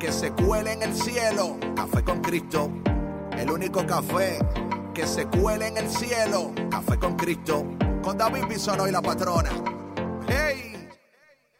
[0.00, 1.58] que se cuele en el cielo.
[1.76, 2.70] Café con Cristo,
[3.36, 4.38] el único café
[4.94, 6.52] que se cuele en el cielo.
[6.70, 7.66] Café con Cristo,
[8.02, 9.50] con David Bisono y la patrona.
[10.26, 10.88] ¡Hey!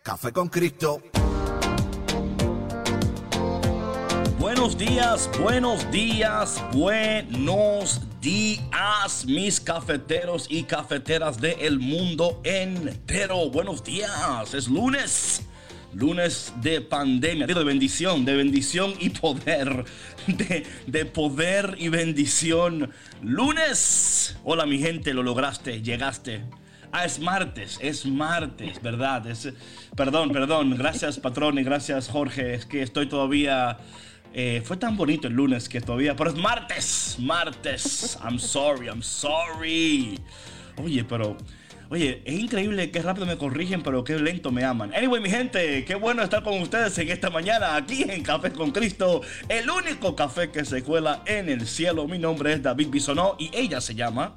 [0.03, 1.03] Café con Cristo.
[4.39, 13.51] Buenos días, buenos días, buenos días, mis cafeteros y cafeteras del mundo entero.
[13.51, 15.43] Buenos días, es lunes
[15.93, 19.85] lunes de pandemia, de bendición, de bendición y poder,
[20.27, 22.91] de, de, poder y bendición.
[23.23, 26.45] Lunes, hola mi gente, lo lograste, llegaste.
[26.93, 29.27] Ah, es martes, es martes, ¿verdad?
[29.27, 29.53] Es,
[29.97, 33.79] perdón, perdón, gracias patrón y gracias Jorge, es que estoy todavía...
[34.33, 38.17] Eh, fue tan bonito el lunes que todavía, pero es martes, martes.
[38.23, 40.21] I'm sorry, I'm sorry.
[40.77, 41.37] Oye, pero
[41.93, 44.95] Oye, es increíble qué rápido me corrigen, pero qué lento me aman.
[44.95, 48.71] Anyway, mi gente, qué bueno estar con ustedes en esta mañana aquí en Café con
[48.71, 52.07] Cristo, el único café que se cuela en el cielo.
[52.07, 54.37] Mi nombre es David Bisonó y ella se llama.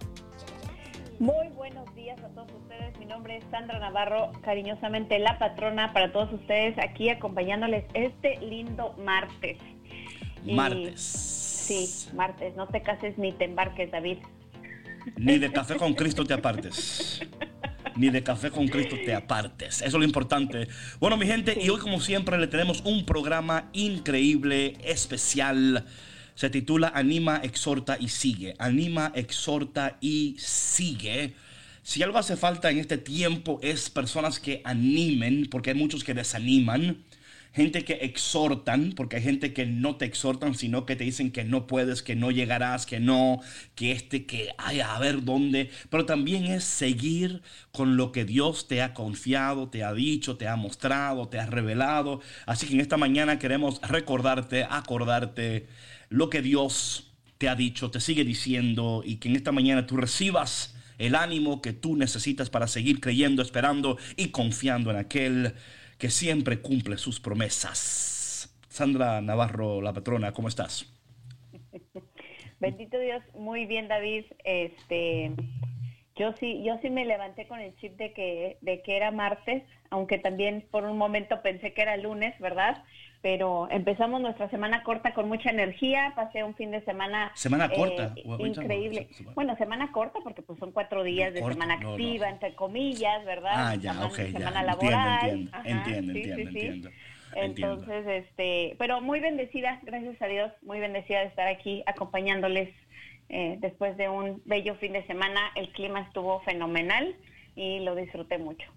[1.19, 2.97] Muy buenos días a todos ustedes.
[2.97, 8.95] Mi nombre es Sandra Navarro, cariñosamente la patrona para todos ustedes aquí acompañándoles este lindo
[8.97, 9.59] martes.
[10.43, 10.99] Martes.
[10.99, 12.55] sí, martes.
[12.55, 14.17] No te cases ni te embarques, David.
[15.17, 17.21] Ni de café con Cristo te apartes.
[17.95, 19.81] Ni de café con Cristo te apartes.
[19.81, 20.67] Eso es lo importante.
[20.99, 25.85] Bueno, mi gente, y hoy como siempre le tenemos un programa increíble, especial.
[26.35, 28.55] Se titula Anima, exhorta y sigue.
[28.57, 31.33] Anima, exhorta y sigue.
[31.83, 36.13] Si algo hace falta en este tiempo es personas que animen, porque hay muchos que
[36.13, 37.03] desaniman
[37.53, 41.43] gente que exhortan, porque hay gente que no te exhortan, sino que te dicen que
[41.43, 43.39] no puedes, que no llegarás, que no,
[43.75, 45.69] que este, que ay, a ver dónde.
[45.89, 50.47] Pero también es seguir con lo que Dios te ha confiado, te ha dicho, te
[50.47, 52.21] ha mostrado, te ha revelado.
[52.45, 55.67] Así que en esta mañana queremos recordarte, acordarte
[56.09, 59.97] lo que Dios te ha dicho, te sigue diciendo y que en esta mañana tú
[59.97, 65.53] recibas el ánimo que tú necesitas para seguir creyendo, esperando y confiando en aquel
[66.03, 68.53] que siempre cumple sus promesas.
[68.67, 70.91] Sandra Navarro, la patrona, ¿cómo estás?
[72.59, 74.25] Bendito Dios, muy bien David.
[74.43, 75.31] Este,
[76.17, 79.63] yo sí, yo sí me levanté con el chip de que, de que era martes,
[79.91, 82.83] aunque también por un momento pensé que era lunes, ¿verdad?
[83.23, 88.11] Pero empezamos nuestra semana corta con mucha energía, pasé un fin de semana semana corta
[88.17, 89.07] eh, increíble.
[89.33, 93.53] Bueno, semana corta porque pues son cuatro días de semana activa entre comillas, ¿verdad?
[93.55, 95.49] Ah, ya, semana, okay, semana laboral.
[95.63, 96.89] Entiendo, entiendo, entiendo,
[97.33, 102.75] Entonces, este, pero muy bendecida, gracias a Dios, muy bendecida de estar aquí acompañándoles
[103.29, 105.39] eh, después de un bello fin de semana.
[105.55, 107.15] El clima estuvo fenomenal
[107.55, 108.69] y lo disfruté mucho.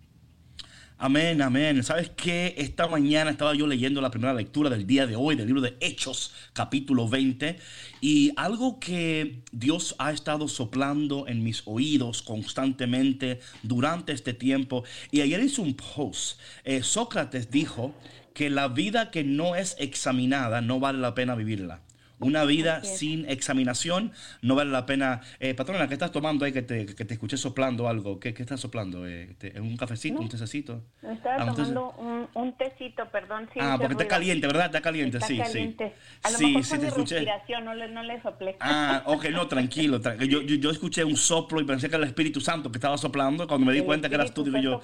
[0.99, 1.83] Amén, amén.
[1.83, 2.55] ¿Sabes qué?
[2.57, 5.77] Esta mañana estaba yo leyendo la primera lectura del día de hoy del libro de
[5.81, 7.59] Hechos, capítulo 20,
[8.01, 14.85] y algo que Dios ha estado soplando en mis oídos constantemente durante este tiempo.
[15.11, 16.41] Y ayer hice un post.
[16.65, 17.95] Eh, Sócrates dijo
[18.33, 21.83] que la vida que no es examinada no vale la pena vivirla.
[22.19, 25.21] Una vida sin examinación no vale la pena.
[25.39, 28.19] Eh, patrona, ¿qué estás tomando ahí que te, que te escuché soplando algo?
[28.19, 29.07] ¿Qué, qué estás soplando?
[29.07, 30.21] Eh, ¿Un cafecito?
[30.21, 30.83] ¿Un tececito?
[31.03, 33.49] Estaba ah, tomando un, un, tecito, perdón.
[33.61, 34.67] ah, porque está caliente, ¿verdad?
[34.67, 35.95] Está caliente, está sí, caliente.
[35.95, 36.19] sí.
[36.23, 37.15] A lo sí, mejor sí, te escuché.
[37.17, 38.57] respiración, no le, no le soplé.
[38.61, 40.01] Ah, ok, no, tranquilo.
[40.01, 42.79] Tra yo, yo, yo, escuché un soplo y pensé que era el Espíritu Santo que
[42.79, 43.47] estaba soplando.
[43.47, 44.81] Cuando me di el cuenta que eras tú, digo yo.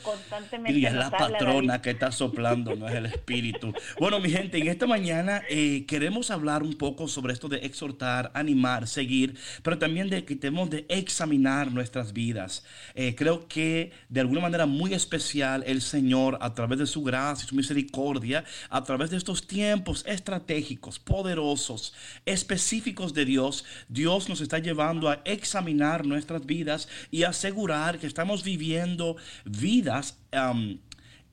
[0.66, 3.72] Y es la patrona que está soplando, no es el Espíritu.
[3.98, 8.30] bueno, mi gente, en esta mañana eh, queremos hablar un poco sobre esto de exhortar
[8.34, 12.64] animar, seguir, pero también de que tenemos de examinar nuestras vidas.
[12.94, 17.44] Eh, creo que de alguna manera muy especial el Señor, a través de su gracia
[17.44, 21.94] y su misericordia, a través de estos tiempos estratégicos, poderosos,
[22.26, 28.42] específicos de Dios, Dios nos está llevando a examinar nuestras vidas y asegurar que estamos
[28.42, 30.18] viviendo vidas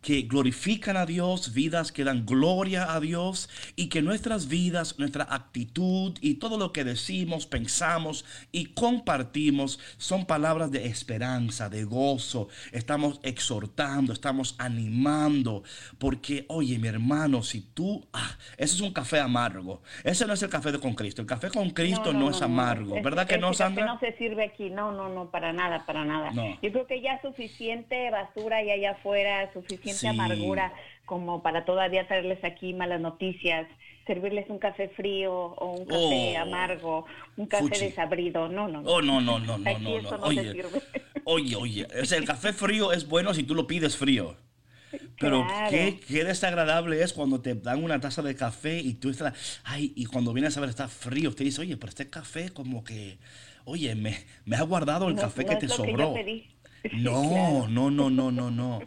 [0.01, 5.27] que glorifican a Dios, vidas que dan gloria a Dios y que nuestras vidas, nuestra
[5.29, 12.47] actitud y todo lo que decimos, pensamos y compartimos son palabras de esperanza, de gozo.
[12.71, 15.63] Estamos exhortando, estamos animando,
[15.97, 20.43] porque oye mi hermano, si tú, ah, ese es un café amargo, ese no es
[20.43, 23.53] el café de con Cristo, el café con Cristo no, es amargo, ¿verdad que no,
[23.53, 23.85] Sandra?
[23.85, 26.31] no se sirve aquí, no, no, no, para nada, para nada.
[26.61, 30.73] Yo creo que ya suficiente basura hay allá afuera, suficiente amargura
[31.05, 33.67] como para todavía traerles aquí malas noticias,
[34.05, 37.05] servirles un café frío o un café oh, amargo,
[37.35, 38.47] un café desabrido.
[38.47, 38.89] No, no, no.
[38.89, 40.63] Oh, no, no, no, no, no, Oye,
[41.25, 44.35] oye, oye, el café frío es bueno si tú lo pides frío.
[45.19, 49.61] Pero qué, qué, desagradable es cuando te dan una taza de café y tú estás,
[49.63, 52.83] ay, y cuando vienes a ver está frío, te dice, oye, pero este café como
[52.83, 53.19] que,
[53.65, 56.15] oye, me, me ha guardado el café que te sobró.
[56.93, 58.79] No, no, no, no, no, no.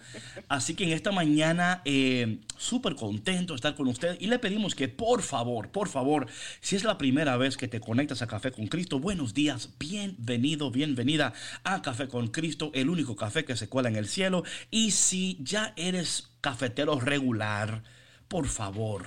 [0.49, 4.75] Así que en esta mañana, eh, súper contento de estar con ustedes y le pedimos
[4.75, 6.27] que por favor, por favor,
[6.61, 10.71] si es la primera vez que te conectas a Café con Cristo, buenos días, bienvenido,
[10.71, 11.33] bienvenida
[11.65, 14.45] a Café con Cristo, el único café que se cuela en el cielo.
[14.71, 17.83] Y si ya eres cafetero regular,
[18.29, 19.05] por favor,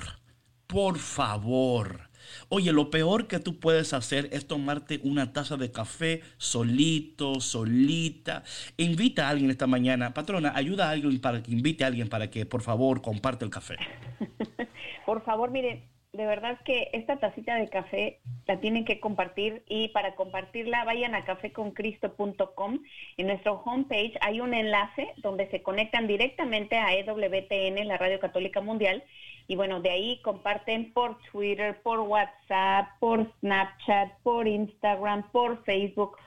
[0.67, 2.04] por favor
[2.49, 8.43] Oye, lo peor que tú puedes hacer es tomarte una taza de café solito, solita.
[8.77, 10.13] Invita a alguien esta mañana.
[10.13, 13.51] Patrona, ayuda a alguien para que invite a alguien para que por favor comparte el
[13.51, 13.75] café.
[15.05, 15.83] por favor, miren,
[16.15, 21.15] de verdad que esta tacita de café la tienen que compartir y para compartirla vayan
[21.15, 22.79] a cafeconcristo.com.
[23.17, 28.61] En nuestro homepage hay un enlace donde se conectan directamente a EWTN, la Radio Católica
[28.61, 29.03] Mundial,
[29.47, 36.17] y bueno, de ahí comparten por Twitter, por WhatsApp, por Snapchat, por Instagram, por Facebook,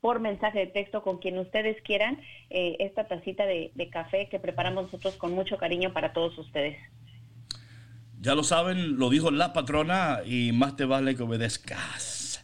[0.00, 4.84] por mensaje de texto con quien ustedes quieran eh, esta tacita de, café que preparamos
[4.84, 6.76] nosotros con mucho cariño para todos ustedes.
[8.22, 12.40] Ya lo saben, lo dijo la patrona y más te vale que obedezcas.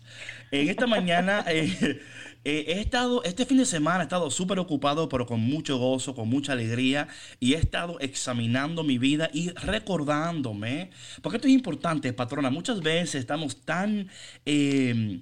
[0.50, 2.00] En esta mañana eh,
[2.42, 6.16] eh, he estado, este fin de semana he estado súper ocupado, pero con mucho gozo,
[6.16, 7.06] con mucha alegría,
[7.38, 10.90] y he estado examinando mi vida y recordándome,
[11.22, 14.08] porque esto es importante, patrona, muchas veces estamos tan...
[14.46, 15.20] Eh,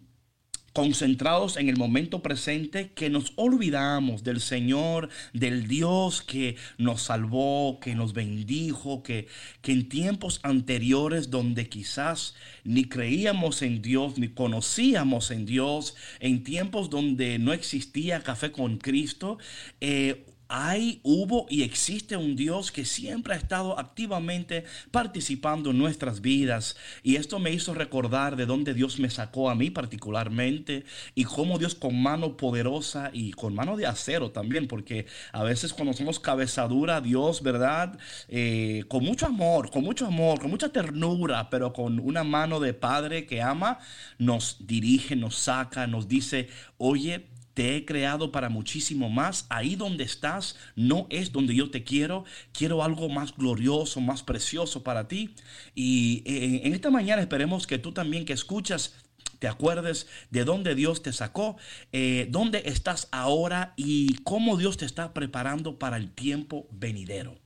[0.76, 7.80] concentrados en el momento presente que nos olvidamos del Señor, del Dios que nos salvó,
[7.80, 9.26] que nos bendijo, que,
[9.62, 16.44] que en tiempos anteriores donde quizás ni creíamos en Dios, ni conocíamos en Dios, en
[16.44, 19.38] tiempos donde no existía café con Cristo,
[19.80, 26.20] eh, hay, hubo y existe un Dios que siempre ha estado activamente participando en nuestras
[26.20, 26.76] vidas.
[27.02, 30.84] Y esto me hizo recordar de dónde Dios me sacó a mí particularmente
[31.14, 35.72] y cómo Dios con mano poderosa y con mano de acero también, porque a veces
[35.72, 37.98] cuando somos cabezadura, Dios, ¿verdad?
[38.28, 42.74] Eh, con mucho amor, con mucho amor, con mucha ternura, pero con una mano de
[42.74, 43.78] Padre que ama,
[44.18, 49.46] nos dirige, nos saca, nos dice, oye, te he creado para muchísimo más.
[49.48, 52.26] Ahí donde estás no es donde yo te quiero.
[52.52, 55.34] Quiero algo más glorioso, más precioso para ti.
[55.74, 58.92] Y eh, en esta mañana esperemos que tú también que escuchas
[59.38, 61.56] te acuerdes de dónde Dios te sacó,
[61.92, 67.38] eh, dónde estás ahora y cómo Dios te está preparando para el tiempo venidero.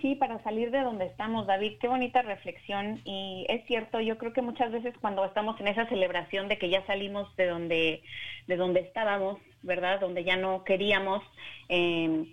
[0.00, 3.00] Sí, para salir de donde estamos, David, qué bonita reflexión.
[3.04, 6.70] Y es cierto, yo creo que muchas veces cuando estamos en esa celebración de que
[6.70, 8.02] ya salimos de donde,
[8.46, 10.00] de donde estábamos, ¿verdad?
[10.00, 11.22] Donde ya no queríamos,
[11.68, 12.24] eh,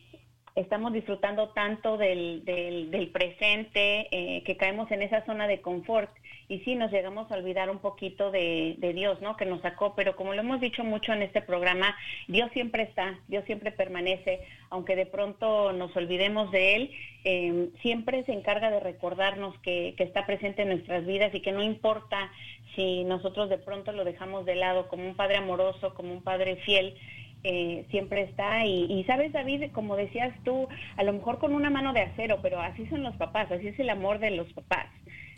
[0.57, 6.09] estamos disfrutando tanto del, del, presente eh, que caemos en esa zona de confort
[6.49, 9.35] y sí nos llegamos a olvidar un poquito de, Dios, ¿no?
[9.35, 11.95] Que nos sacó, pero como lo hemos dicho mucho en este programa,
[12.27, 16.91] Dios siempre está, Dios siempre permanece, aunque de pronto nos olvidemos de Él,
[17.25, 21.51] eh, siempre se encarga de recordarnos que, que está presente en nuestras vidas y que
[21.51, 22.31] no importa
[22.75, 26.55] si nosotros de pronto lo dejamos de lado como un Padre amoroso, como un Padre
[26.57, 26.95] fiel,
[27.43, 28.65] eh, siempre está.
[28.65, 30.67] Y, sabes, David, como decías tú,
[30.97, 33.79] a lo mejor con una mano de acero, pero así son los papás, así es
[33.79, 34.87] el amor de los papás.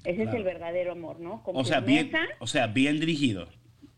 [0.06, 1.42] Ese es el verdadero amor, ¿no?
[1.46, 3.50] o, sea, bien, o sea, bien dirigido.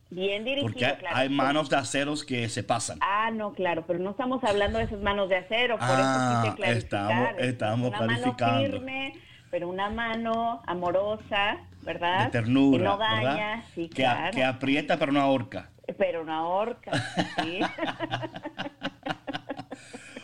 [0.09, 2.97] Bien dirigido, Porque hay manos de aceros que se pasan.
[3.01, 6.55] Ah, no, claro, pero no estamos hablando de esas manos de acero, por ah, eso
[6.55, 8.61] quise Estamos, estamos una clarificando.
[8.61, 9.13] Mano firme,
[9.51, 12.25] pero una mano amorosa, ¿verdad?
[12.25, 16.91] De ternura, que no daña, Sí, que, que aprieta pero no ahorca pero una horca,
[17.41, 17.59] ¿sí?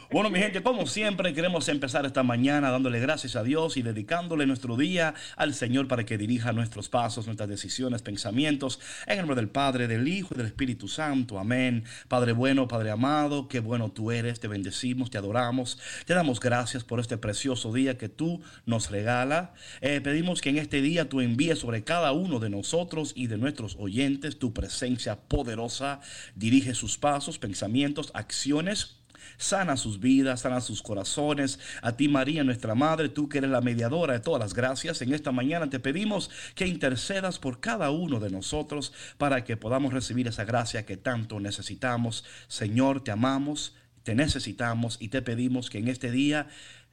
[0.09, 4.45] Bueno, mi gente, como siempre, queremos empezar esta mañana dándole gracias a Dios y dedicándole
[4.45, 8.79] nuestro día al Señor para que dirija nuestros pasos, nuestras decisiones, pensamientos.
[9.05, 11.37] En el nombre del Padre, del Hijo y del Espíritu Santo.
[11.39, 11.83] Amén.
[12.07, 14.39] Padre bueno, Padre amado, qué bueno tú eres.
[14.39, 15.77] Te bendecimos, te adoramos.
[16.05, 19.55] Te damos gracias por este precioso día que tú nos regala.
[19.81, 23.37] Eh, pedimos que en este día tú envíes sobre cada uno de nosotros y de
[23.37, 25.99] nuestros oyentes tu presencia poderosa.
[26.33, 28.97] Dirige sus pasos, pensamientos, acciones
[29.37, 31.59] sana sus vidas, sana sus corazones.
[31.81, 35.13] A ti María, nuestra Madre, tú que eres la mediadora de todas las gracias, en
[35.13, 40.27] esta mañana te pedimos que intercedas por cada uno de nosotros para que podamos recibir
[40.27, 42.23] esa gracia que tanto necesitamos.
[42.47, 46.47] Señor, te amamos, te necesitamos y te pedimos que en este día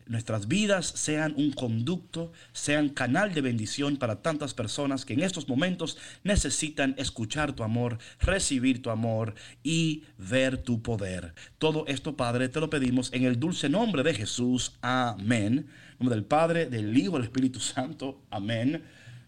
[0.07, 5.49] nuestras vidas sean un conducto, sean canal de bendición para tantas personas que en estos
[5.49, 11.35] momentos necesitan escuchar tu amor, recibir tu amor y ver tu poder.
[11.59, 14.73] Todo esto, Padre, te lo pedimos en el dulce nombre de Jesús.
[14.81, 15.67] Amén.
[15.93, 18.21] En nombre del Padre, del Hijo, del Espíritu Santo.
[18.31, 18.83] Amén.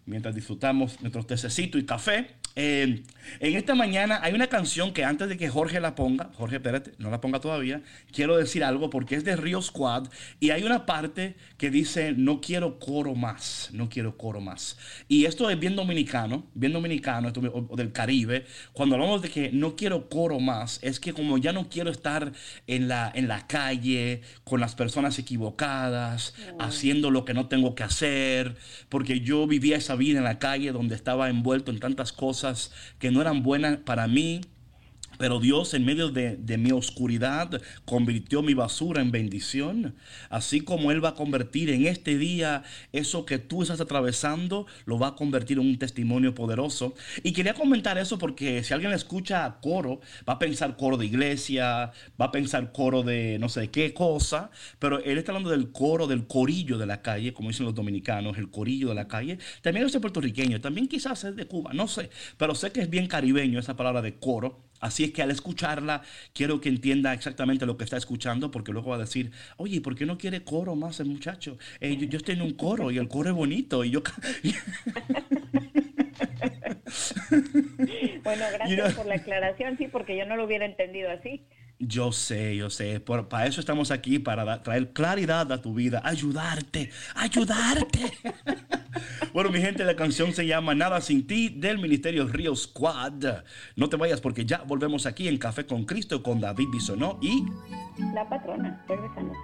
[0.04, 3.02] Mientras disfrutamos nuestro tececito y café, eh,
[3.40, 6.92] en esta mañana hay una canción que antes de que Jorge la ponga, Jorge, espérate,
[6.96, 7.82] no la ponga todavía,
[8.12, 10.08] quiero decir algo porque es de Rio Squad
[10.40, 14.78] y hay una parte que dice, no quiero coro más, no quiero coro más.
[15.06, 18.46] Y esto es bien dominicano, bien dominicano, esto, o del Caribe.
[18.72, 22.32] Cuando hablamos de que no quiero coro más, es que como ya no quiero estar
[22.66, 27.82] en la, en la calle con las personas equivocadas, haciendo lo que no tengo que
[27.82, 28.56] hacer,
[28.88, 32.45] porque yo vivía esa vida en la calle donde estaba envuelto en tantas cosas
[32.98, 34.40] que no eran buenas para mí
[35.18, 39.94] pero Dios en medio de, mi oscuridad convirtió mi basura en bendición.
[40.30, 44.98] Así como Él va a convertir en este día eso que tú estás atravesando, lo
[44.98, 46.94] va a convertir en un testimonio poderoso.
[47.22, 51.92] Y quería comentar eso porque si alguien escucha coro, va a pensar coro de iglesia,
[52.20, 54.50] va a pensar coro de no sé qué cosa.
[54.78, 58.38] Pero Él está hablando del coro, del corillo de la calle, como dicen los dominicanos,
[58.38, 59.38] el corillo de la calle.
[59.62, 62.10] También es puertorriqueño, también quizás es de Cuba, no sé.
[62.36, 64.65] Pero sé que es bien caribeño esa palabra de coro.
[64.80, 66.02] Así es que al escucharla,
[66.32, 69.94] quiero que entienda exactamente lo que está escuchando, porque luego va a decir, oye, ¿por
[69.94, 71.58] qué no quiere coro más el muchacho?
[71.80, 73.84] Eh, yo, estoy en un coro y el coro es bonito.
[73.84, 74.02] Y yo...
[78.22, 81.46] bueno, gracias por la aclaración, sí, porque yo no lo hubiera entendido así.
[81.78, 83.00] Yo sé, yo sé.
[83.00, 88.12] para eso estamos aquí, para traer claridad a tu vida, ayudarte, ayudarte.
[89.34, 93.42] bueno, mi gente, la canción se llama Nada sin ti del Ministerio Río Squad.
[93.76, 97.44] No te vayas porque ya volvemos aquí en Café con Cristo con David Bisonó y...
[98.14, 99.36] La patrona, regresamos.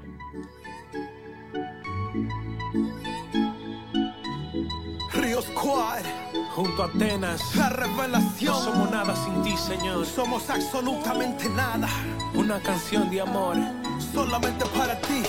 [5.13, 7.55] Río Squad junto a Atenas.
[7.57, 8.53] La revelación.
[8.53, 10.07] No somos nada sin ti, Señor.
[10.07, 11.89] Somos absolutamente nada.
[12.35, 13.57] Una canción de amor.
[14.13, 15.23] Solamente para ti.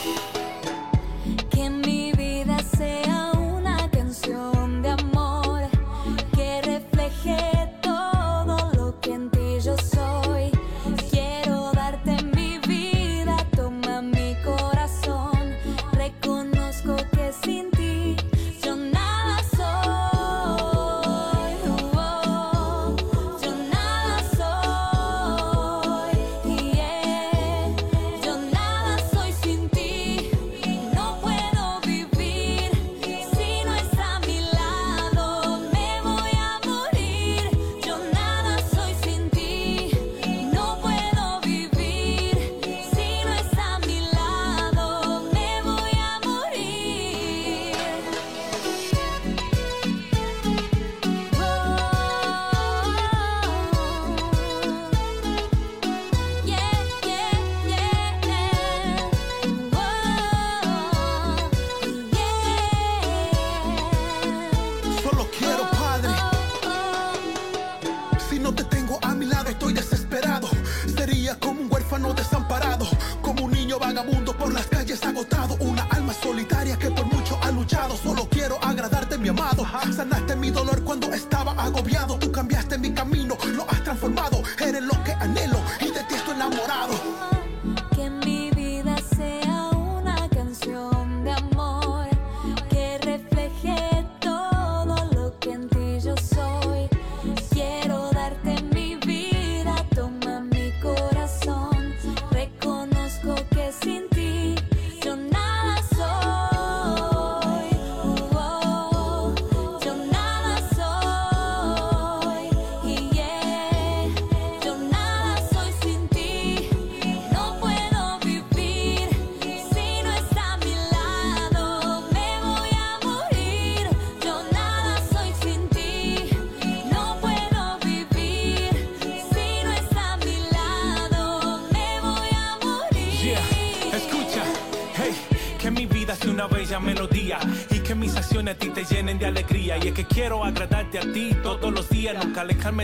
[84.63, 86.93] Eres lo que anhelo y de ti estoy enamorado.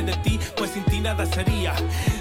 [0.05, 1.73] De ti, pues sin ti nada sería.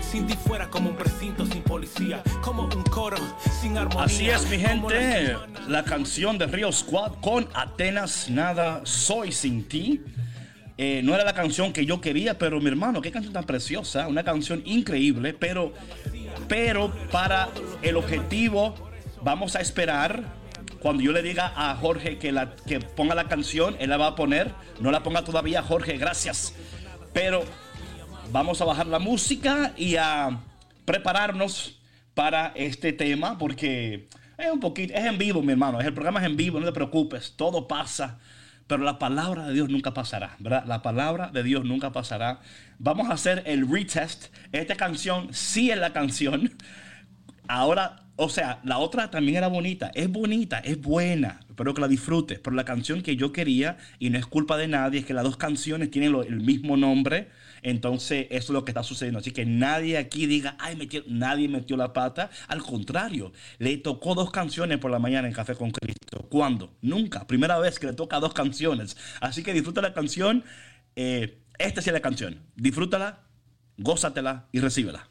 [0.02, 3.16] Sin ti fuera como un precinto sin policía, como un coro
[3.60, 4.04] sin armonía.
[4.04, 5.36] Así es, mi gente.
[5.68, 10.02] La canción de Río Squad con Atenas Nada Soy Sin Ti.
[10.80, 14.06] Eh, no era la canción que yo quería, pero mi hermano, qué canción tan preciosa.
[14.06, 15.72] Una canción increíble, pero,
[16.46, 17.48] pero para
[17.82, 18.74] el objetivo
[19.22, 20.38] vamos a esperar.
[20.78, 24.06] Cuando yo le diga a Jorge que, la, que ponga la canción, él la va
[24.08, 24.52] a poner.
[24.78, 26.54] No la ponga todavía, Jorge, gracias.
[27.12, 27.42] Pero
[28.30, 30.38] vamos a bajar la música y a
[30.84, 31.80] prepararnos
[32.14, 36.26] para este tema porque es un poquito, es en vivo, mi hermano, el programa es
[36.26, 38.18] en vivo, no te preocupes, todo pasa,
[38.66, 40.64] pero la palabra de Dios nunca pasará, ¿verdad?
[40.66, 42.40] La palabra de Dios nunca pasará.
[42.78, 44.26] Vamos a hacer el retest.
[44.52, 46.52] Esta canción sí es la canción.
[47.48, 49.90] Ahora, o sea, la otra también era bonita.
[49.94, 51.40] Es bonita, es buena.
[51.48, 52.38] Espero que la disfrutes.
[52.40, 55.24] Pero la canción que yo quería, y no es culpa de nadie, es que las
[55.24, 57.28] dos canciones tienen el mismo nombre.
[57.62, 59.20] Entonces, eso es lo que está sucediendo.
[59.20, 62.30] Así que nadie aquí diga, ay, metió, nadie metió la pata.
[62.48, 66.26] Al contrario, le tocó dos canciones por la mañana en Café con Cristo.
[66.28, 66.76] ¿Cuándo?
[66.82, 67.26] Nunca.
[67.26, 68.96] Primera vez que le toca dos canciones.
[69.20, 70.44] Así que disfruta la canción.
[70.96, 72.40] Eh, esta es la canción.
[72.56, 73.20] Disfrútala,
[73.76, 75.08] gózatela y recíbela.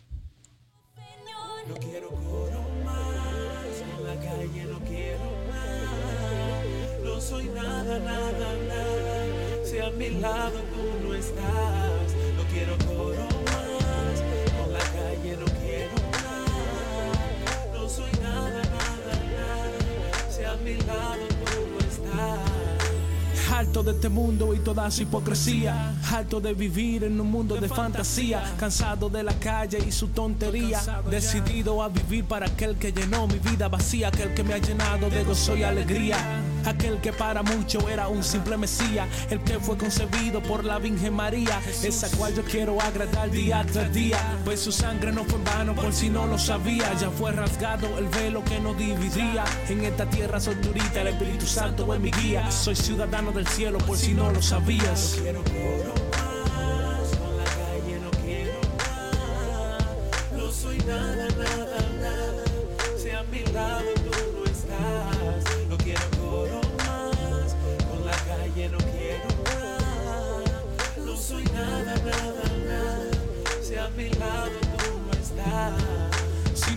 [9.97, 14.21] Mi lado tú no estás, no quiero coro más.
[14.63, 17.73] En la calle no quiero más.
[17.73, 20.29] No soy nada, nada, nada.
[20.29, 22.39] Si a mi lado tú no estás.
[23.51, 25.95] Harto de este mundo y toda su hipocresía.
[26.11, 28.43] Harto de vivir en un mundo de fantasía.
[28.59, 30.79] Cansado de la calle y su tontería.
[31.09, 34.09] Decidido a vivir para aquel que llenó mi vida vacía.
[34.09, 36.17] Aquel que me ha llenado de gozo y alegría.
[36.67, 39.07] Aquel que para mucho era un simple mesía.
[39.29, 41.61] El que fue concebido por la Virgen María.
[41.83, 44.17] Esa cual yo quiero agradar día tras día.
[44.43, 46.93] Pues su sangre no fue en vano por si no lo sabía.
[46.99, 49.45] Ya fue rasgado el velo que nos dividía.
[49.69, 50.55] En esta tierra soy
[50.95, 52.51] el Espíritu Santo es mi guía.
[52.51, 55.17] Soy ciudadano del cielo por si no lo sabías.
[73.87, 75.96] A mi lado tú no estás.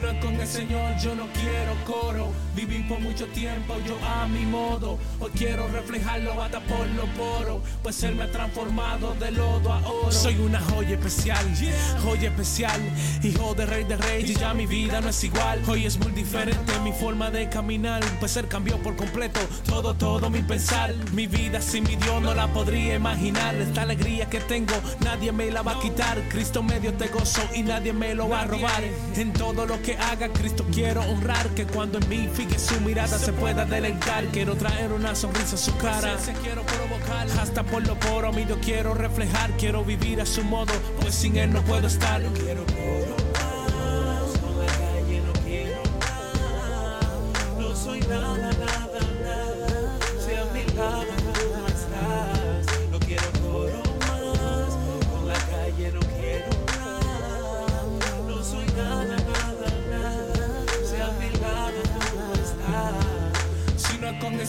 [0.02, 2.32] No es con el Señor, yo no quiero coro.
[2.56, 4.98] Viví por mucho tiempo, yo a mi modo.
[5.18, 7.60] Hoy quiero reflejarlo hasta por los poros.
[7.82, 10.10] Pues Él me ha transformado de lodo a oro.
[10.10, 11.44] Soy una joya especial,
[12.02, 12.80] joya especial.
[13.22, 15.62] Hijo de rey de reyes, ya mi vida no es igual.
[15.68, 18.02] Hoy es muy diferente mi forma de caminar.
[18.20, 20.94] Pues Él cambió por completo todo, todo mi pensar.
[21.12, 23.54] Mi vida sin mi Dios no la podría imaginar.
[23.54, 26.18] Esta alegría que tengo, nadie me la va a quitar.
[26.30, 28.82] Cristo me dio este gozo y nadie me lo va a robar.
[29.16, 31.48] En todo lo que haga, Cristo quiero honrar.
[31.50, 34.24] Que cuando en mí fije su mirada se pueda deleitar.
[34.26, 36.16] Quiero traer una sonrisa a su cara.
[36.42, 37.29] quiero provocar.
[37.40, 39.50] Hasta por lo poro, mi Dios quiero reflejar.
[39.53, 42.22] Quiero vivir a su modo, pues sin él no puedo estar.
[42.22, 42.64] Quiero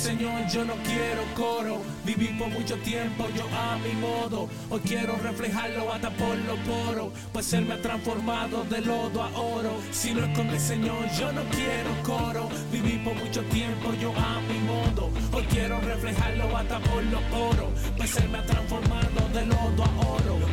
[0.02, 1.80] Señor, yo no quiero coro.
[2.04, 4.50] Viví por mucho tiempo, yo a mi modo.
[4.72, 7.14] Hoy quiero reflejarlo hasta por los poros.
[7.32, 9.74] Pues Él me ha transformado de lodo a oro.
[9.92, 12.50] Si no es con el Señor, yo no quiero coro.
[12.72, 15.12] Viví por mucho tiempo, yo a mi modo.
[15.34, 17.70] Hoy quiero reflejarlo hasta por los poros.
[17.96, 20.51] Pues Él me ha transformado de lodo a oro.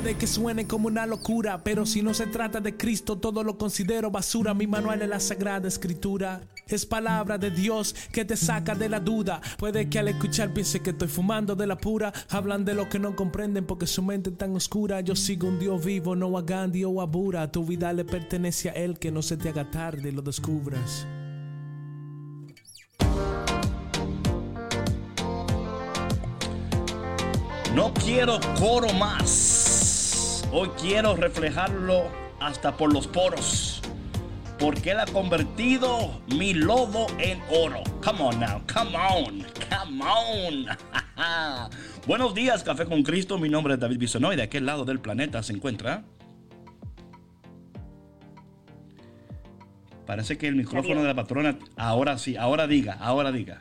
[0.00, 3.58] Puede que suene como una locura, pero si no se trata de Cristo, todo lo
[3.58, 4.54] considero basura.
[4.54, 6.40] Mi manual es la sagrada escritura.
[6.66, 9.42] Es palabra de Dios que te saca de la duda.
[9.58, 12.14] Puede que al escuchar piense que estoy fumando de la pura.
[12.30, 15.02] Hablan de lo que no comprenden porque su mente es tan oscura.
[15.02, 17.52] Yo sigo un Dios vivo, no a Gandhi o a Bura.
[17.52, 21.06] Tu vida le pertenece a Él, que no se te haga tarde y lo descubras.
[27.74, 29.69] No quiero coro más.
[30.52, 32.04] Hoy quiero reflejarlo
[32.40, 33.82] hasta por los poros.
[34.58, 37.82] Porque él ha convertido mi lodo en oro.
[38.04, 40.66] Come on now, come on, come on.
[42.06, 43.38] Buenos días, Café con Cristo.
[43.38, 46.02] Mi nombre es David Bisonó y de aquel lado del planeta se encuentra.
[50.06, 51.56] Parece que el micrófono de la patrona.
[51.76, 53.60] Ahora sí, ahora diga, ahora diga.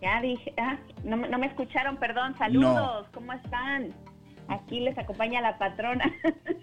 [0.00, 2.34] Ya dije, ah, no, me- no me escucharon, perdón.
[2.38, 3.92] Saludos, ¿cómo están?
[4.50, 6.12] Aquí les acompaña la patrona.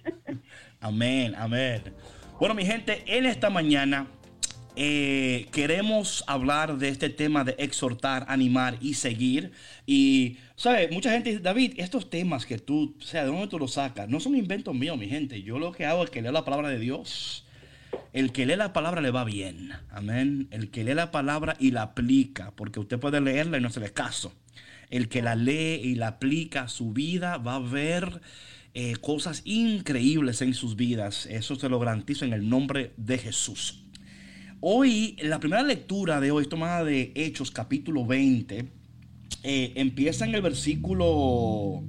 [0.81, 1.81] Amén, amén.
[2.37, 4.07] Bueno, mi gente, en esta mañana
[4.75, 9.53] eh, queremos hablar de este tema de exhortar, animar y seguir.
[9.85, 10.91] Y, ¿sabes?
[10.91, 14.09] Mucha gente dice, David, estos temas que tú, o sea, ¿de dónde tú los sacas?
[14.09, 15.41] No son inventos míos, mi gente.
[15.41, 17.45] Yo lo que hago es que leo la palabra de Dios.
[18.11, 19.71] El que lee la palabra le va bien.
[19.91, 20.49] Amén.
[20.51, 23.79] El que lee la palabra y la aplica, porque usted puede leerla y no se
[23.79, 24.33] le caso.
[24.89, 28.21] El que la lee y la aplica a su vida va a ver
[28.73, 31.25] eh, cosas increíbles en sus vidas.
[31.25, 33.83] Eso se lo garantizo en el nombre de Jesús.
[34.59, 38.69] Hoy, la primera lectura de hoy tomada de Hechos capítulo 20.
[39.43, 41.83] Eh, empieza en el versículo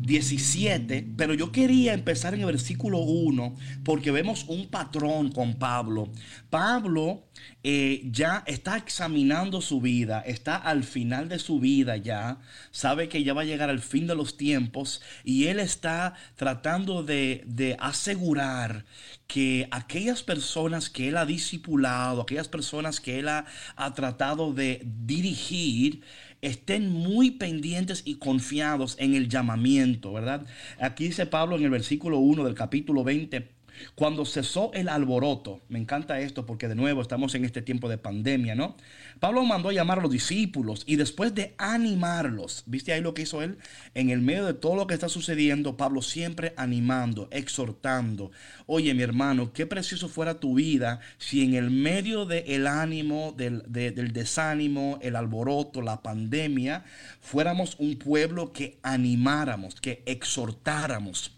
[0.00, 6.10] 17, pero yo quería empezar en el versículo 1 porque vemos un patrón con Pablo.
[6.48, 7.24] Pablo
[7.62, 12.38] eh, ya está examinando su vida, está al final de su vida ya,
[12.70, 17.02] sabe que ya va a llegar al fin de los tiempos y él está tratando
[17.02, 18.86] de, de asegurar
[19.26, 23.44] que aquellas personas que él ha discipulado, aquellas personas que él ha,
[23.76, 26.02] ha tratado de dirigir,
[26.42, 30.46] estén muy pendientes y confiados en el llamamiento, ¿verdad?
[30.78, 33.59] Aquí dice Pablo en el versículo 1 del capítulo 20.
[33.94, 37.98] Cuando cesó el alboroto, me encanta esto porque de nuevo estamos en este tiempo de
[37.98, 38.76] pandemia, ¿no?
[39.18, 43.22] Pablo mandó a llamar a los discípulos y después de animarlos, ¿viste ahí lo que
[43.22, 43.58] hizo él?
[43.94, 48.30] En el medio de todo lo que está sucediendo, Pablo siempre animando, exhortando.
[48.66, 53.62] Oye, mi hermano, qué precioso fuera tu vida si en el medio del ánimo, del,
[53.66, 56.84] de- del desánimo, el alboroto, la pandemia,
[57.20, 61.32] fuéramos un pueblo que animáramos, que exhortáramos.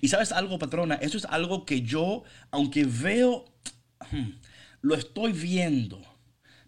[0.00, 3.44] Y sabes algo, patrona, eso es algo que yo, aunque veo,
[4.10, 4.30] hmm,
[4.82, 6.00] lo estoy viendo,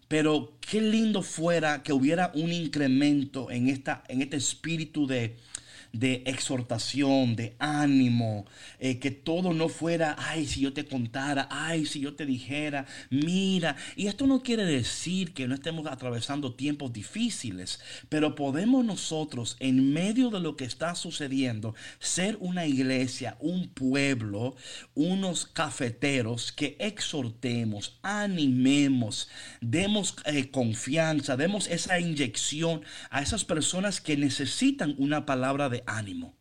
[0.07, 5.37] pero qué lindo fuera que hubiera un incremento en, esta, en este espíritu de,
[5.93, 8.45] de exhortación, de ánimo,
[8.79, 12.87] eh, que todo no fuera, ay, si yo te contara, ay, si yo te dijera,
[13.11, 13.75] mira.
[13.95, 17.79] Y esto no quiere decir que no estemos atravesando tiempos difíciles,
[18.09, 24.55] pero podemos nosotros, en medio de lo que está sucediendo, ser una iglesia, un pueblo,
[24.95, 29.29] unos cafeteros que exhortemos, animemos,
[29.61, 36.33] demos eh, confianza, demos esa inyección a esas personas que necesitan una palabra de ánimo.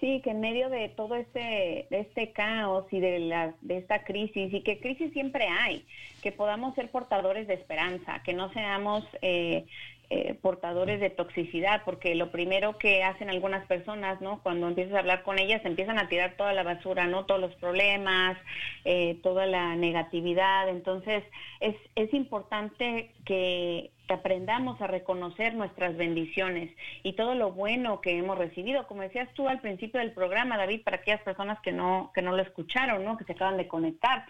[0.00, 4.02] Sí, que en medio de todo este, de este caos y de, la, de esta
[4.04, 5.84] crisis, y que crisis siempre hay,
[6.22, 9.66] que podamos ser portadores de esperanza, que no seamos eh,
[10.12, 14.42] eh, portadores de toxicidad, porque lo primero que hacen algunas personas, ¿no?
[14.42, 17.26] Cuando empiezas a hablar con ellas, empiezan a tirar toda la basura, ¿no?
[17.26, 18.36] Todos los problemas,
[18.84, 20.68] eh, toda la negatividad.
[20.68, 21.22] Entonces,
[21.60, 28.36] es, es importante que, aprendamos a reconocer nuestras bendiciones y todo lo bueno que hemos
[28.36, 28.88] recibido.
[28.88, 32.34] Como decías tú al principio del programa, David, para aquellas personas que no, que no
[32.34, 33.16] lo escucharon, ¿no?
[33.16, 34.26] Que se acaban de conectar.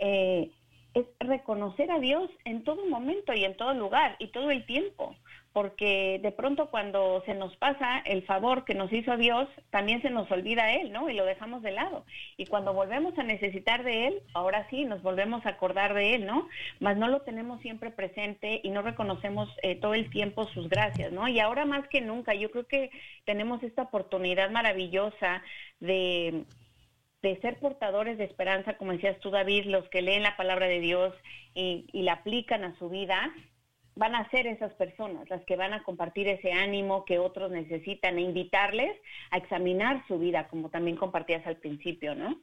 [0.00, 0.50] Eh,
[0.94, 5.14] es reconocer a Dios en todo momento y en todo lugar y todo el tiempo,
[5.52, 10.10] porque de pronto cuando se nos pasa el favor que nos hizo Dios, también se
[10.10, 11.08] nos olvida Él, ¿no?
[11.08, 12.04] Y lo dejamos de lado.
[12.36, 16.26] Y cuando volvemos a necesitar de Él, ahora sí, nos volvemos a acordar de Él,
[16.26, 16.48] ¿no?
[16.78, 21.12] Mas no lo tenemos siempre presente y no reconocemos eh, todo el tiempo sus gracias,
[21.12, 21.28] ¿no?
[21.28, 22.90] Y ahora más que nunca, yo creo que
[23.24, 25.42] tenemos esta oportunidad maravillosa
[25.80, 26.44] de
[27.22, 30.80] de ser portadores de esperanza, como decías tú, David, los que leen la palabra de
[30.80, 31.14] Dios
[31.54, 33.32] y, la aplican a su vida,
[33.94, 38.18] van a ser esas personas, las que van a compartir ese ánimo que otros necesitan
[38.18, 38.96] e invitarles
[39.30, 42.40] a examinar su vida, como también compartías al principio, ¿no?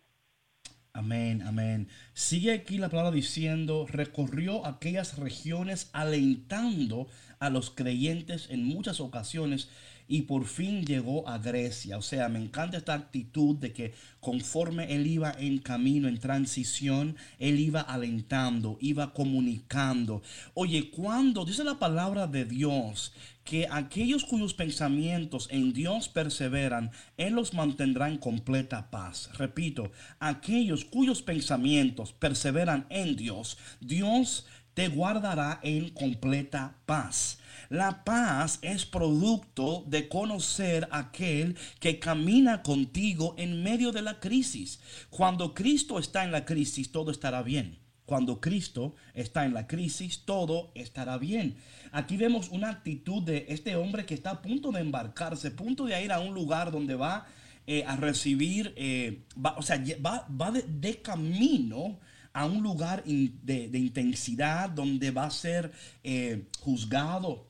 [0.94, 1.90] Amén, amén.
[2.14, 7.08] Sigue aquí la palabra diciendo, recorrió aquellas regiones alentando
[7.40, 9.70] a los creyentes en muchas ocasiones
[10.08, 11.98] y por fin llegó a Grecia.
[11.98, 17.16] O sea, me encanta esta actitud de que conforme él iba en camino, en transición,
[17.40, 20.22] él iba alentando, iba comunicando.
[20.54, 23.14] Oye, cuando dice la palabra de Dios
[23.48, 29.30] que aquellos cuyos pensamientos en Dios perseveran, Él los mantendrá en completa paz.
[29.38, 29.90] Repito,
[30.20, 37.40] aquellos cuyos pensamientos perseveran en Dios, Dios te guardará en completa paz.
[37.70, 44.20] La paz es producto de conocer a aquel que camina contigo en medio de la
[44.20, 44.80] crisis.
[45.10, 47.80] Cuando Cristo está en la crisis, todo estará bien.
[48.06, 51.58] Cuando Cristo está en la crisis, todo estará bien.
[51.92, 55.86] Aquí vemos una actitud de este hombre que está a punto de embarcarse, a punto
[55.86, 57.26] de ir a un lugar donde va
[57.66, 59.24] eh, a recibir, eh,
[59.58, 62.00] o sea, va, va de, camino
[62.32, 67.47] a un lugar de, intensidad donde va a ser eh, juzgado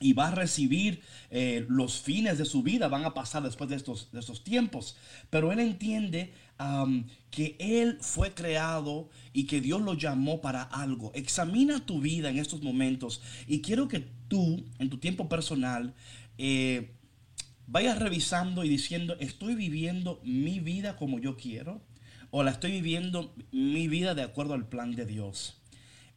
[0.00, 1.02] y va a recibir
[1.68, 4.96] los fines de su vida, van a pasar después de estos, de estos tiempos.
[5.28, 6.32] Pero él entiende
[7.30, 11.10] que Él fue creado y que Dios lo llamó para algo.
[11.14, 15.94] Examina tu vida en estos momentos y quiero que tú, en tu tiempo personal,
[16.36, 16.90] eh,
[17.66, 21.80] vayas revisando y diciendo, ¿estoy viviendo mi vida como yo quiero?
[22.30, 25.60] ¿O la estoy viviendo mi vida de acuerdo al plan de Dios?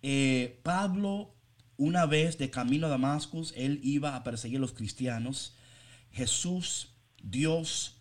[0.02, 1.33] Eh, Pablo,
[1.84, 5.58] una vez de camino a Damascus, él iba a perseguir a los cristianos.
[6.12, 7.98] Jesús, Dios,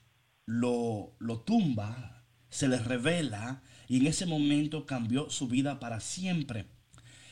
[0.47, 6.66] lo, lo tumba, se les revela y en ese momento cambió su vida para siempre.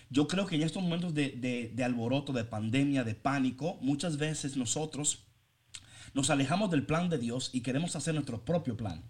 [0.09, 5.27] Yo creo que en estos momentos de, alboroto, de pandemia, de pánico, muchas veces nosotros
[6.15, 9.05] nos alejamos del plan de Dios y queremos hacer nuestro propio plan.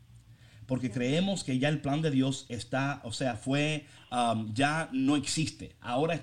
[0.66, 5.16] Porque creemos que ya el plan de Dios está, o sea, fue, um, ya no
[5.16, 5.74] existe.
[5.80, 6.22] Ahora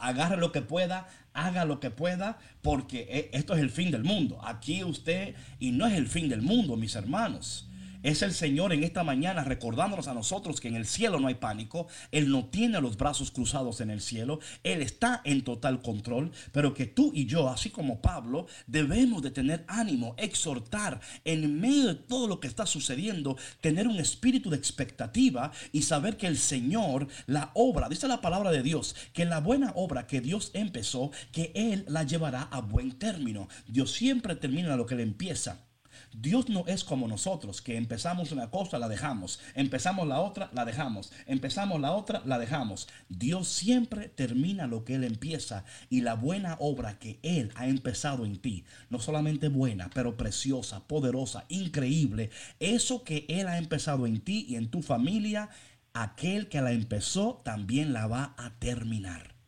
[0.00, 4.04] agarre lo que pueda, haga lo que pueda, porque eh, esto es el fin del
[4.04, 4.40] mundo.
[4.44, 7.69] Aquí usted, y no es el fin del mundo, mis hermanos.
[8.02, 11.34] Es el Señor en esta mañana recordándonos a nosotros que en el cielo no hay
[11.34, 11.86] pánico.
[12.10, 14.40] Él no tiene los brazos cruzados en el cielo.
[14.62, 16.32] Él está en total control.
[16.50, 21.88] Pero que tú y yo, así como Pablo, debemos de tener ánimo, exhortar en medio
[21.88, 26.38] de todo lo que está sucediendo, tener un espíritu de expectativa y saber que el
[26.38, 31.10] Señor, la obra, dice la palabra de Dios, que la buena obra que Dios empezó,
[31.32, 33.48] que Él la llevará a buen término.
[33.66, 35.69] Dios siempre termina lo que le empieza.
[36.12, 40.64] Dios no es como nosotros, que empezamos una cosa, la dejamos, empezamos la otra, la
[40.64, 42.88] dejamos, empezamos la otra, la dejamos.
[43.08, 48.24] Dios siempre termina lo que Él empieza y la buena obra que Él ha empezado
[48.24, 54.20] en ti, no solamente buena, pero preciosa, poderosa, increíble, eso que Él ha empezado en
[54.20, 55.48] ti y en tu familia,
[55.92, 59.39] aquel que la empezó también la va a terminar.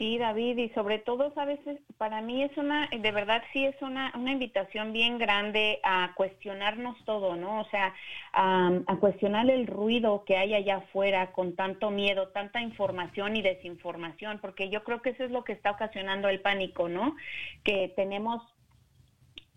[0.00, 1.60] Sí, David, y sobre todo, sabes,
[1.98, 6.96] para mí es una, de verdad sí es una, una invitación bien grande a cuestionarnos
[7.04, 7.60] todo, ¿no?
[7.60, 7.92] O sea,
[8.32, 13.42] a, a, cuestionar el ruido que hay allá afuera con tanto miedo, tanta información y
[13.42, 17.14] desinformación, porque yo creo que eso es lo que está ocasionando el pánico, ¿no?
[17.62, 18.42] Que tenemos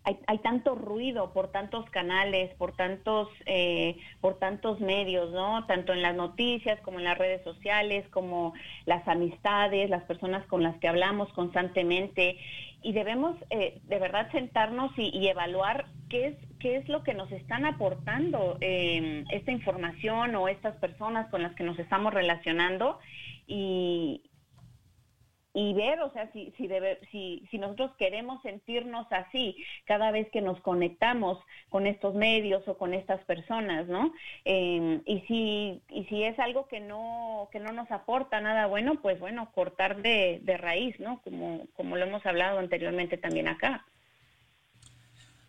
[0.04, 5.64] hay, tanto ruido por tantos canales, por tantos, eh, por tantos medios, ¿no?
[5.66, 8.52] Tanto en las noticias como en las redes sociales, como
[8.84, 12.36] las amistades, las personas con las que hablamos constantemente.
[12.82, 17.32] Y debemos eh, de verdad sentarnos y, evaluar qué es, qué es lo que nos
[17.32, 22.98] están aportando eh, esta información o estas personas con las que nos estamos relacionando
[23.46, 24.22] y,
[25.54, 30.28] y ver, o sea, si, si, debe, si, si nosotros queremos sentirnos así cada vez
[30.30, 31.38] que nos conectamos
[31.68, 34.12] con estos medios o con estas personas, ¿no?
[34.44, 39.00] Em, y, si, y si es algo que no, que no nos aporta nada bueno,
[39.00, 41.20] pues bueno, cortar de, de raíz, ¿no?
[41.22, 43.84] Como, como lo hemos hablado anteriormente también acá.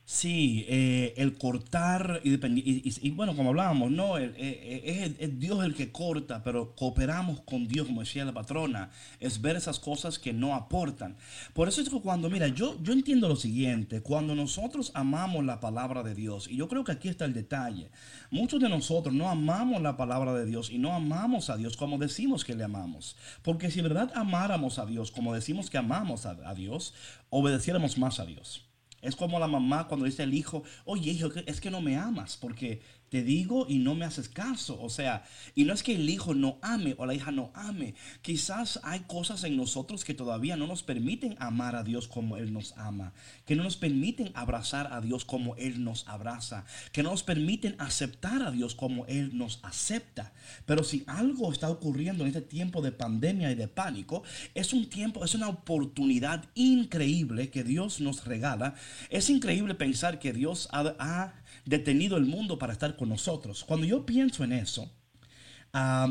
[0.08, 5.74] Sí, eh, el cortar y, y, bueno, como hablábamos, no, eh, eh, es, Dios el
[5.74, 10.32] que corta, pero cooperamos con Dios, como decía la patrona, es ver esas cosas que
[10.32, 11.18] no aportan.
[11.56, 15.60] Por eso es que cuando, mira, yo, yo entiendo lo siguiente, cuando nosotros amamos la
[15.60, 17.90] palabra de Dios, y yo creo que aquí está el detalle,
[18.30, 21.98] muchos de nosotros no amamos la palabra de Dios y no amamos a Dios como
[21.98, 26.38] decimos que le amamos, porque si verdad amáramos a Dios como decimos que amamos a,
[26.48, 26.94] a Dios,
[27.32, 28.66] obedeciéramos más a Dios.
[29.06, 32.38] Es como la mamá cuando dice al hijo, oye hijo, es que no me amas
[32.38, 34.82] porque te digo y no me haces caso.
[34.82, 37.96] O sea, y no es que el hijo no ame o la hija no ame.
[38.22, 42.52] Quizás hay cosas en nosotros que todavía no nos permiten amar a Dios como Él
[42.54, 43.14] nos ama.
[43.46, 46.66] Que no nos permiten abrazar a Dios como Él nos abraza.
[46.92, 50.34] Que no nos permiten aceptar a Dios como Él nos acepta.
[50.66, 54.90] Pero si algo está ocurriendo en este tiempo de pandemia y de pánico, es un
[54.90, 58.76] tiempo, es una oportunidad increíble que Dios nos regala.
[59.10, 63.64] Es increíble pensar que Dios ha detenido el mundo para estar con nosotros.
[63.64, 64.90] Cuando yo pienso en eso,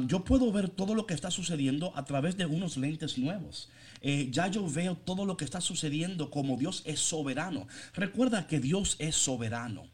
[0.07, 3.71] yo puedo ver todo lo que está sucediendo a través de unos lentes nuevos.
[4.03, 7.67] Eh, ya yo veo todo lo que está sucediendo como Dios es soberano.
[7.95, 9.85] Recuerda que Dios es soberano.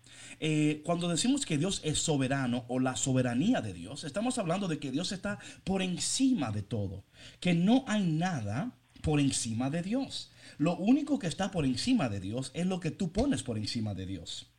[0.41, 4.81] Eh, cuando decimos que Dios es soberano o la soberanía de Dios, estamos hablando de
[4.81, 7.05] que Dios está por encima de todo,
[7.39, 10.33] que no hay nada por encima de Dios.
[10.59, 13.95] Lo único que está por encima de Dios es lo que tú pones por encima
[13.95, 14.50] de Dios.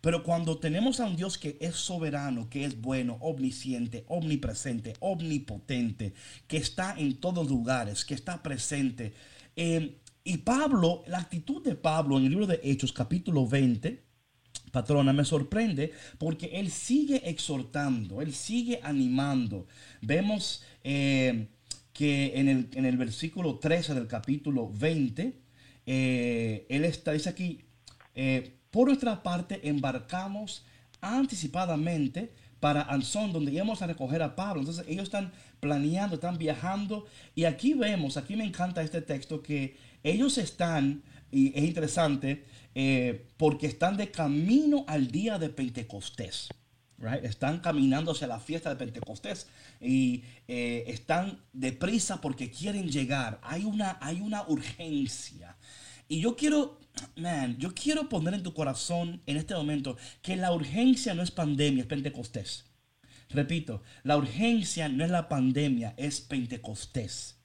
[0.00, 6.14] Pero cuando tenemos a un Dios que es soberano, que es bueno, omnisciente, omnipresente, omnipotente,
[6.46, 9.12] que está en todos lugares, que está presente.
[9.56, 14.02] eh, y Pablo, la actitud de Pablo en el libro de Hechos capítulo 20,
[14.70, 19.66] patrona, me sorprende porque él sigue exhortando, él sigue animando.
[20.02, 21.48] Vemos eh,
[21.94, 25.40] que en el, en el versículo 13 del capítulo 20,
[25.86, 27.64] eh, él está, dice aquí,
[28.70, 30.64] por nuestra parte embarcamos
[31.00, 34.60] anticipadamente para Anzón, donde íbamos a recoger a Pablo.
[34.60, 37.06] Entonces ellos están planeando, están viajando.
[37.34, 43.26] Y aquí vemos, aquí me encanta este texto, que ellos están, y es interesante, eh,
[43.36, 46.48] porque están de camino al día de Pentecostés.
[46.98, 47.24] Right?
[47.24, 49.46] Están caminando hacia la fiesta de Pentecostés
[49.80, 53.38] y eh, están deprisa porque quieren llegar.
[53.44, 55.56] Hay una, hay una urgencia.
[56.08, 56.80] Y yo quiero,
[57.16, 61.30] man, yo quiero poner en tu corazón en este momento que la urgencia no es
[61.30, 62.64] pandemia, es Pentecostés.
[63.28, 67.37] Repito, la urgencia no es la pandemia, es Pentecostés.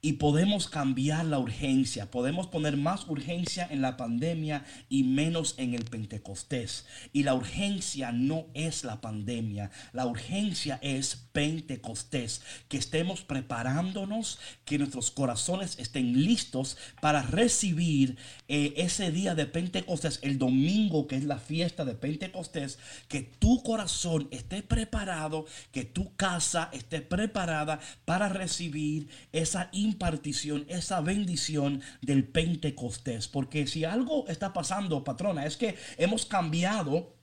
[0.00, 5.74] Y podemos cambiar la urgencia, podemos poner más urgencia en la pandemia y menos en
[5.74, 6.86] el Pentecostés.
[7.12, 12.42] Y la urgencia no es la pandemia, la urgencia es Pentecostés.
[12.68, 20.20] Que estemos preparándonos, que nuestros corazones estén listos para recibir eh, ese día de Pentecostés,
[20.22, 22.78] el domingo que es la fiesta de Pentecostés.
[23.08, 31.00] Que tu corazón esté preparado, que tu casa esté preparada para recibir esa impartición, esa
[31.00, 33.28] bendición del Pentecostés.
[33.28, 37.14] Porque si algo está pasando, patrona, es que hemos cambiado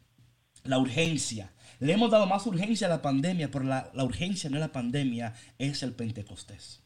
[0.64, 1.52] la urgencia.
[1.80, 4.72] Le hemos dado más urgencia a la pandemia, pero la, la urgencia no es la
[4.72, 6.86] pandemia, es el Pentecostés.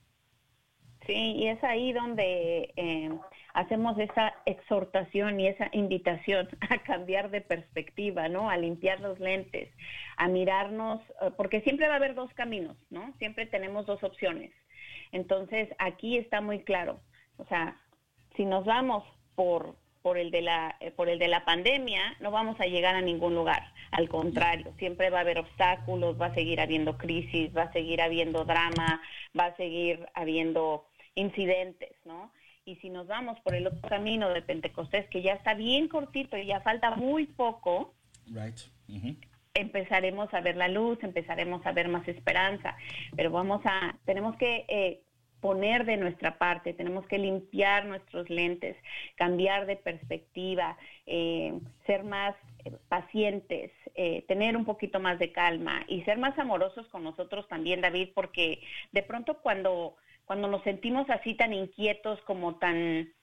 [1.05, 3.09] Sí, y es ahí donde eh,
[3.53, 8.49] hacemos esa exhortación y esa invitación a cambiar de perspectiva, ¿no?
[8.49, 9.69] A limpiar los lentes,
[10.17, 13.13] a mirarnos, eh, porque siempre va a haber dos caminos, ¿no?
[13.17, 14.51] Siempre tenemos dos opciones.
[15.11, 16.99] Entonces, aquí está muy claro.
[17.37, 17.77] O sea,
[18.35, 19.03] si nos vamos
[19.35, 22.95] por, por, el, de la, eh, por el de la pandemia, no vamos a llegar
[22.95, 23.73] a ningún lugar.
[23.91, 28.01] Al contrario, siempre va a haber obstáculos, va a seguir habiendo crisis, va a seguir
[28.01, 29.01] habiendo drama,
[29.37, 32.31] va a seguir habiendo incidentes, ¿no?
[32.65, 36.37] Y si nos vamos por el otro camino de Pentecostés, que ya está bien cortito
[36.37, 37.95] y ya falta muy poco,
[38.31, 38.69] Right.
[39.53, 42.75] Empezaremos a ver la luz, empezaremos a ver más esperanza,
[43.15, 45.01] pero vamos a, tenemos que eh,
[45.41, 48.75] poner de nuestra parte, tenemos que limpiar nuestros lentes,
[49.15, 51.53] cambiar de perspectiva, eh,
[51.85, 52.35] ser más
[52.65, 57.47] eh, pacientes, eh, tener un poquito más de calma y ser más amorosos con nosotros
[57.47, 63.13] también, David, porque de pronto cuando, cuando nos sentimos así tan inquietos como tan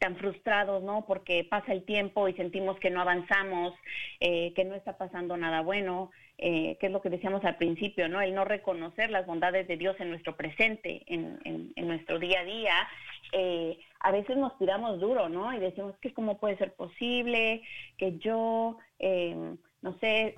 [0.00, 1.04] tan frustrados, ¿no?
[1.06, 3.74] Porque pasa el tiempo y sentimos que no avanzamos,
[4.20, 8.08] eh, que no está pasando nada bueno, eh, que es lo que decíamos al principio,
[8.08, 8.20] ¿no?
[8.20, 12.40] El no reconocer las bondades de Dios en nuestro presente, en, en- en nuestro día
[12.40, 12.88] a día.
[13.32, 15.52] eh, a veces nos tiramos duro, ¿no?
[15.52, 17.62] Y decimos que cómo puede ser posible
[17.98, 19.34] que yo, eh,
[19.82, 20.36] no sé,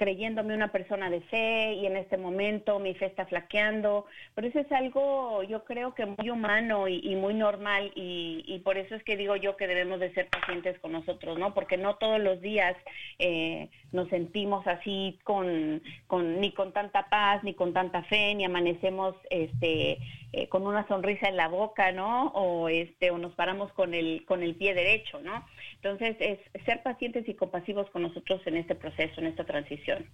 [0.00, 4.58] creyéndome una persona de fe y en este momento mi fe está flaqueando, pero eso
[4.58, 8.94] es algo yo creo que muy humano y, y muy normal y, y por eso
[8.94, 11.52] es que digo yo que debemos de ser pacientes con nosotros, ¿no?
[11.52, 12.74] Porque no todos los días
[13.18, 18.46] eh, nos sentimos así con, con ni con tanta paz, ni con tanta fe, ni
[18.46, 19.98] amanecemos este
[20.32, 22.28] eh, con una sonrisa en la boca, ¿no?
[22.28, 25.44] O este o nos paramos con el con el pie derecho, ¿no?
[25.74, 30.06] Entonces es ser pacientes y compasivos con nosotros en este proceso, en esta transición.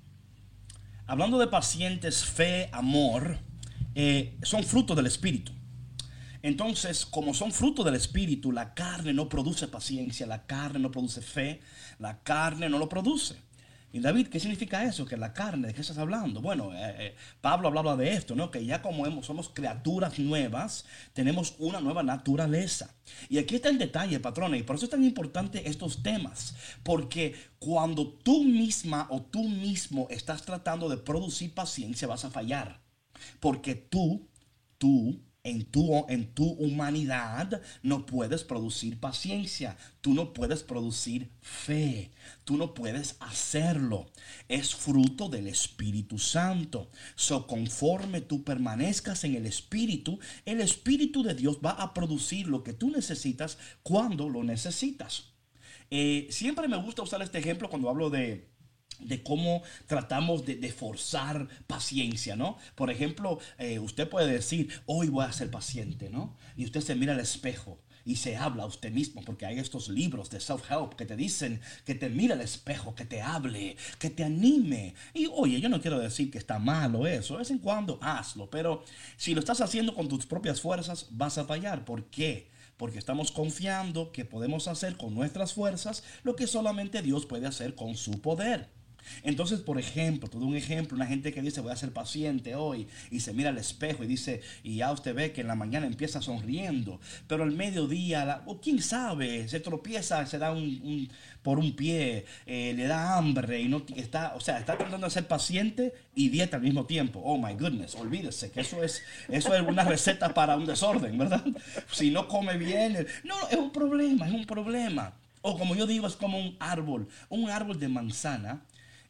[1.06, 3.38] Hablando de pacientes, fe, amor,
[3.94, 5.52] eh, son frutos del Espíritu.
[6.42, 11.20] Entonces, como son frutos del Espíritu, la carne no produce paciencia, la carne no produce
[11.20, 11.60] fe,
[11.98, 13.45] la carne no lo produce.
[13.92, 15.06] Y David, ¿qué significa eso?
[15.06, 16.40] Que la carne, ¿de qué estás hablando?
[16.42, 18.50] Bueno, eh, eh, Pablo hablaba de esto, ¿no?
[18.50, 22.94] Que ya como hemos, somos criaturas nuevas, tenemos una nueva naturaleza.
[23.28, 26.54] Y aquí está el detalle, patrona, y por eso es tan importante estos temas.
[26.82, 32.82] Porque cuando tú misma o tú mismo estás tratando de producir paciencia, vas a fallar.
[33.40, 34.28] Porque tú,
[34.78, 42.10] tú, en tu, en tu humanidad no puedes producir paciencia, tú no puedes producir fe,
[42.44, 44.10] tú no puedes hacerlo.
[44.48, 46.90] Es fruto del Espíritu Santo.
[47.14, 52.64] So, conforme tú permanezcas en el Espíritu, el Espíritu de Dios va a producir lo
[52.64, 55.30] que tú necesitas cuando lo necesitas.
[55.92, 58.48] Eh, siempre me gusta usar este ejemplo cuando hablo de,
[59.00, 62.58] de cómo tratamos de, forzar paciencia, ¿no?
[62.74, 66.36] Por ejemplo, eh, usted puede decir, hoy voy a ser paciente, ¿no?
[66.56, 69.88] Y usted se mira al espejo y se habla a usted mismo, porque hay estos
[69.88, 74.10] libros de self-help que te dicen que te mire al espejo, que te hable, que
[74.10, 74.94] te anime.
[75.12, 78.48] Y oye, yo no quiero decir que está malo eso, de vez en cuando hazlo,
[78.48, 78.84] pero
[79.16, 81.84] si lo estás haciendo con tus propias fuerzas, vas a fallar.
[81.84, 82.48] ¿Por qué?
[82.76, 87.74] Porque estamos confiando que podemos hacer con nuestras fuerzas lo que solamente Dios puede hacer
[87.74, 88.75] con su poder.
[89.22, 92.86] Entonces, por ejemplo, todo un ejemplo, una gente que dice voy a ser paciente hoy
[93.10, 95.86] y se mira al espejo y dice, y ya usted ve que en la mañana
[95.86, 101.08] empieza sonriendo, pero al mediodía, o quién sabe, se tropieza, se da un,
[101.42, 105.10] por un pie, eh, le da hambre y no está, o sea, está tratando de
[105.10, 107.20] ser paciente y dieta al mismo tiempo.
[107.24, 111.44] Oh my goodness, olvídese que eso es, eso es una receta para un desorden, ¿verdad?
[111.92, 115.14] Si no come bien, no, es un problema, es un problema.
[115.42, 118.62] O como yo digo, es como un árbol, un árbol de manzana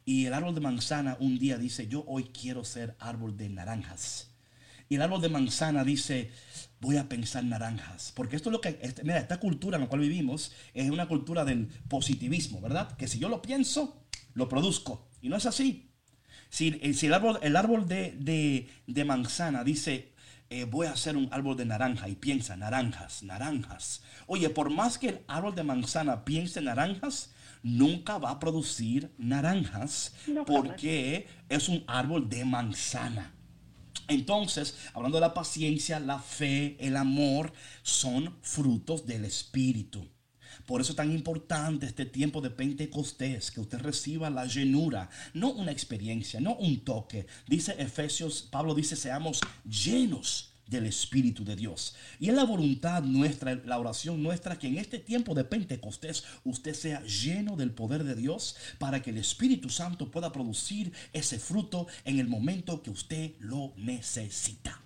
[0.07, 4.31] y el árbol de manzana un día dice, yo hoy quiero ser árbol de naranjas.
[4.89, 6.31] Y el árbol de manzana dice,
[6.81, 8.13] voy a pensar naranjas.
[8.15, 11.09] Porque esto es lo que, este, mira, esta cultura en la cual vivimos es una
[11.09, 12.97] cultura del positivismo, ¿verdad?
[12.97, 14.01] Que si yo lo pienso,
[14.35, 15.09] lo produzco.
[15.21, 15.91] Y no es así.
[16.51, 18.69] Si, eh, el árbol, el árbol de,
[19.05, 20.13] manzana dice,
[20.51, 24.05] eh, voy a hacer un árbol de naranja y piensa naranjas, naranjas.
[24.29, 27.33] Oye, por más que el árbol de manzana piense naranjas,
[27.67, 30.15] nunca va a producir naranjas
[30.47, 33.35] porque es un árbol de manzana.
[34.07, 37.53] Entonces, hablando de la paciencia, la fe, el amor,
[37.83, 40.07] son frutos del Espíritu.
[40.65, 45.51] Por eso es tan importante este tiempo de Pentecostés, que usted reciba la llenura, no
[45.51, 47.27] una experiencia, no un toque.
[47.49, 51.97] Dice Efesios, Pablo dice, seamos llenos del Espíritu de Dios.
[52.19, 56.75] Y es la voluntad nuestra, la oración nuestra, que en este tiempo de Pentecostés usted
[56.75, 61.87] sea lleno del poder de Dios para que el Espíritu Santo pueda producir ese fruto
[62.05, 64.81] en el momento que usted lo necesita.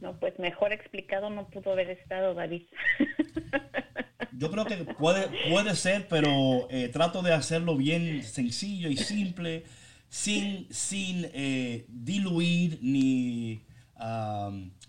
[0.00, 2.62] No, pues mejor explicado no pudo haber estado David.
[4.36, 9.64] Yo creo que puede, puede ser, pero eh, trato de hacerlo bien sencillo y simple,
[10.08, 13.62] sin, sin eh, diluir ni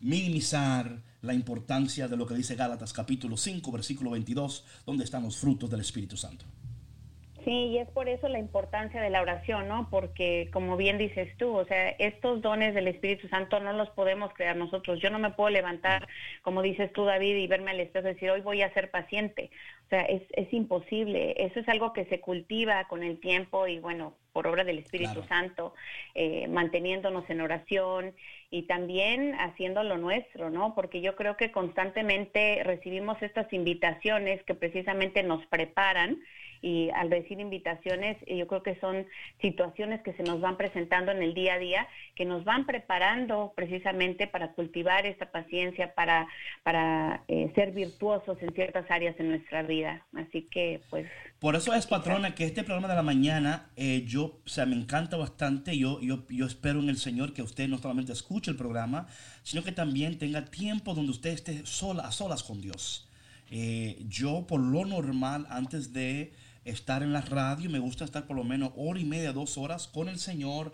[0.01, 5.37] minimizar la importancia de lo que dice Gálatas capítulo 5, versículo 22, donde están los
[5.37, 6.45] frutos del Espíritu Santo.
[7.45, 9.87] Sí, y es por eso la importancia de la oración, ¿no?
[9.91, 14.33] Porque como bien dices tú, o sea, estos dones del Espíritu Santo no los podemos
[14.33, 14.99] crear nosotros.
[14.99, 16.07] Yo no me puedo levantar,
[16.41, 19.51] como dices tú, David, y verme al espejo y decir, hoy voy a ser paciente.
[19.85, 21.35] O sea, es, es imposible.
[21.37, 25.23] Eso es algo que se cultiva con el tiempo y bueno, por obra del Espíritu
[25.29, 25.75] Santo,
[26.15, 28.15] eh, manteniéndonos en oración
[28.49, 30.73] y también haciendo lo nuestro, ¿no?
[30.73, 36.17] Porque yo creo que constantemente recibimos estas invitaciones que precisamente nos preparan
[36.65, 39.05] y al decir invitaciones, eh, yo creo que son
[39.39, 43.53] situaciones que se nos van presentando en el día a día, que nos van preparando
[43.55, 46.27] precisamente para cultivar esta paciencia, para,
[46.63, 50.07] para eh, ser virtuosos en ciertas áreas de nuestra vida.
[50.15, 51.05] Así que, pues...
[51.37, 54.75] Por eso es, patrona, que este programa de la mañana, eh, yo, o sea, me
[54.75, 55.77] encanta bastante.
[55.77, 59.05] Yo, yo, yo espero en el Señor que usted no solamente escuche el programa,
[59.43, 63.07] sino que también tenga tiempo donde usted esté sola, a solas con Dios.
[64.09, 66.33] yo, por lo normal, antes de
[66.65, 69.87] estar en la radio, me gusta estar por lo menos hora y media, dos horas
[69.87, 70.73] con el Señor,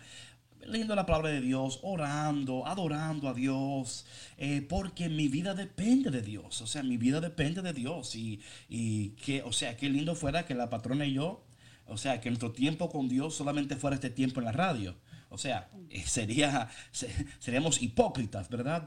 [0.65, 4.05] leyendo la palabra de Dios, orando, adorando a Dios,
[4.37, 8.41] eh, porque mi vida depende de Dios, o sea, mi vida depende de Dios y,
[8.69, 11.43] y que, o sea, qué lindo fuera que la patrona y yo,
[11.85, 14.95] o sea, que nuestro tiempo con Dios solamente fuera este tiempo en la radio.
[15.33, 16.69] O sea, eh, sería,
[17.39, 18.85] seríamos hipócritas, ¿verdad?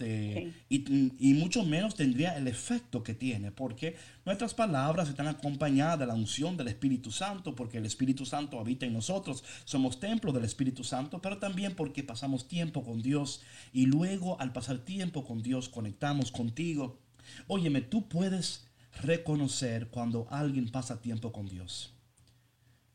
[0.68, 6.12] y, mucho menos tendría el efecto que tiene, porque nuestras palabras están acompañadas de la
[6.12, 10.84] unción del Espíritu Santo, porque el Espíritu Santo habita en nosotros, somos templo del Espíritu
[10.84, 13.42] Santo, pero también porque pasamos tiempo con Dios
[13.72, 17.00] y luego al pasar tiempo con Dios conectamos contigo.
[17.46, 18.66] Óyeme, tú puedes
[19.00, 21.93] reconocer cuando alguien pasa tiempo con Dios.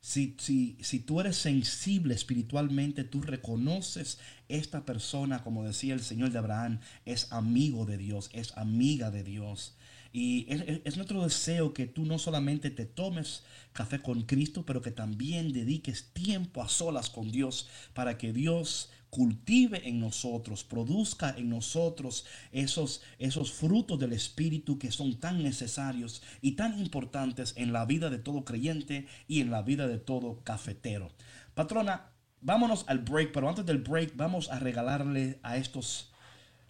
[0.02, 6.38] Si, si, tú eres sensible espiritualmente, tú reconoces esta persona, como decía el Señor de
[6.38, 9.76] Abraham, es amigo de Dios, es amiga de Dios.
[10.12, 13.44] Y es, nuestro deseo que tú no solamente te tomes
[13.74, 18.90] café con Cristo, pero que también dediques tiempo a solas con Dios para que Dios
[19.10, 26.22] cultive en nosotros, produzca en nosotros esos, esos frutos del Espíritu que son tan necesarios
[26.42, 30.44] y tan importantes en la vida de todo creyente y en la vida de todo
[30.44, 31.10] cafetero.
[31.54, 36.12] Patrona, vámonos al break, pero antes del break vamos a regalarle a estos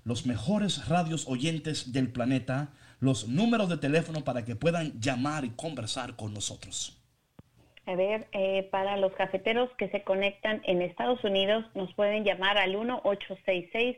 [0.03, 5.51] los mejores radios oyentes del planeta los números de teléfono para que puedan llamar y
[5.51, 6.98] conversar con nosotros.
[7.89, 12.59] A ver, eh, para los cafeteros que se conectan en Estados Unidos, nos pueden llamar
[12.59, 13.97] al 1-866.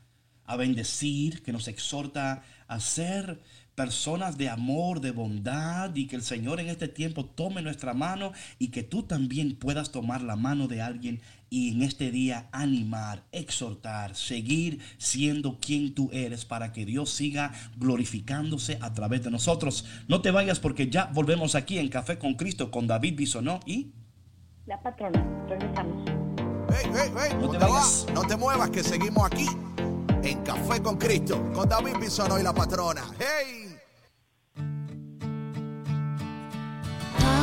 [0.44, 3.40] a bendecir, que nos exhorta a ser
[3.75, 8.33] personas de amor, de bondad y que el Señor en este tiempo tome nuestra mano
[8.59, 11.20] y que tú también puedas tomar la mano de alguien
[11.51, 17.53] y en este día animar, exhortar, seguir siendo quien tú eres para que Dios siga
[17.77, 19.85] glorificándose a través de nosotros.
[20.09, 23.93] No te vayas porque ya volvemos aquí en Café con Cristo con David Bisonó y
[24.66, 26.09] La patrona, regresamos.
[26.70, 28.07] Hey, hey, hey, No te vayas.
[28.14, 29.47] No te muevas que seguimos aquí
[30.25, 33.05] en Café con Cristo con David Bisono y la patrona.
[33.18, 33.64] ¡Hey!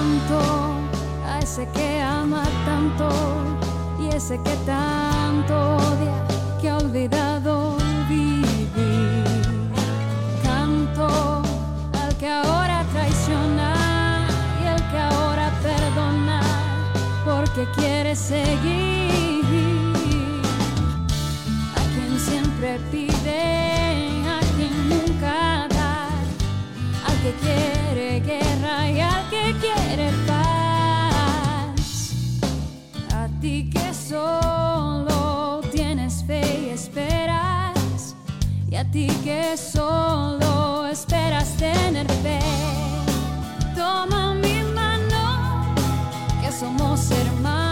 [0.01, 0.39] tanto,
[1.25, 3.09] a ese que ama tanto
[3.99, 6.27] y ese que tanto odia,
[6.59, 7.77] que ha olvidado
[8.09, 9.23] vivir.
[10.43, 11.41] Canto
[12.01, 14.27] al que ahora traiciona
[14.63, 16.41] y el que ahora perdona,
[17.25, 18.90] porque quiere seguir.
[22.89, 26.09] Pide, a quien nunca da
[27.07, 31.81] al que quiere guerra y al que quiere paz.
[33.13, 38.15] A ti que solo tienes fe y esperas,
[38.69, 42.39] y a ti que solo esperas tener fe.
[43.75, 45.75] Toma mi mano,
[46.41, 47.70] que somos hermanos,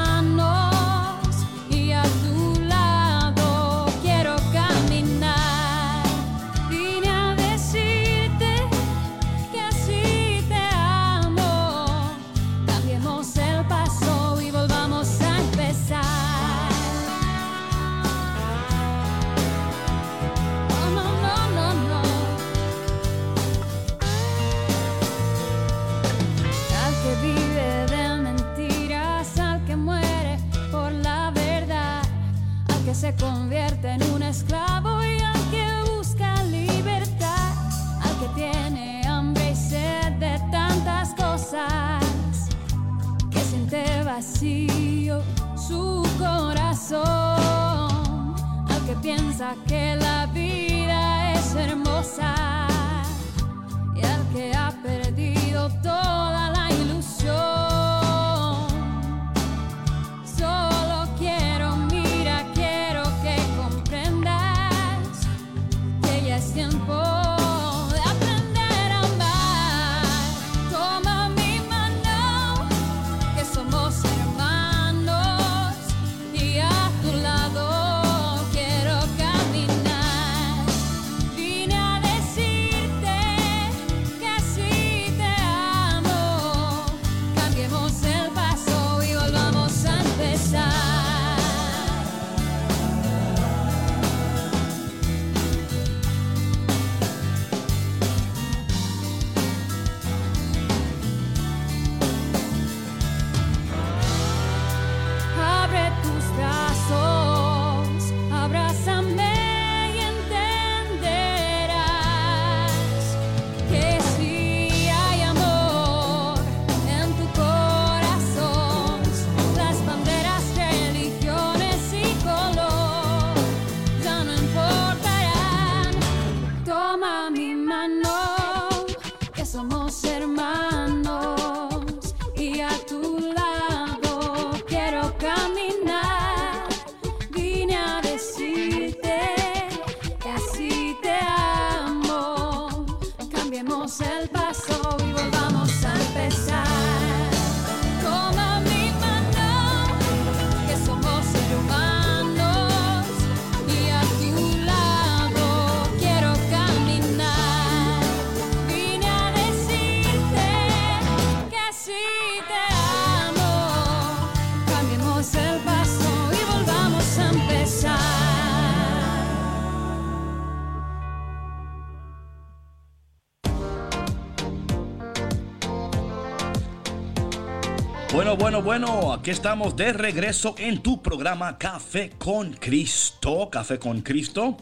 [178.64, 184.58] Bueno, aquí estamos de regreso en tu programa Café con Cristo, Café con Cristo.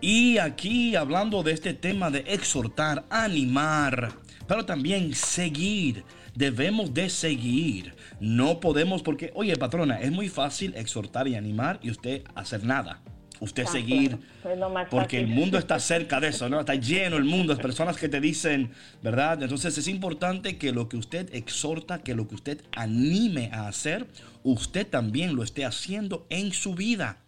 [0.00, 4.12] Y aquí hablando de este tema de exhortar, animar,
[4.48, 6.04] pero también seguir.
[6.34, 7.94] Debemos de seguir.
[8.20, 13.00] No podemos porque, oye, patrona, es muy fácil exhortar y animar y usted hacer nada
[13.40, 14.18] usted seguir,
[14.90, 16.60] porque el mundo está cerca de eso, ¿no?
[16.60, 18.70] Está lleno el mundo de personas que te dicen,
[19.02, 19.42] ¿verdad?
[19.42, 24.06] Entonces es importante que lo que usted exhorta, que lo que usted anime a hacer,
[24.42, 27.18] usted también lo esté haciendo en su vida.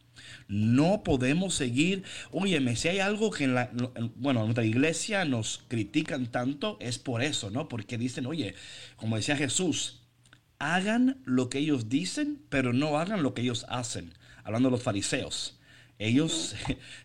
[0.46, 5.24] No podemos seguir, óyeme, si hay algo que en la, en- bueno, en nuestra iglesia
[5.24, 7.68] nos critican tanto, es por eso, ¿no?
[7.68, 8.54] Porque dicen, oye,
[8.96, 10.02] como decía Jesús,
[10.58, 14.14] hagan lo que ellos dicen, pero no hagan lo que ellos hacen.
[14.44, 15.57] Hablando de los fariseos.
[16.00, 16.54] Ellos,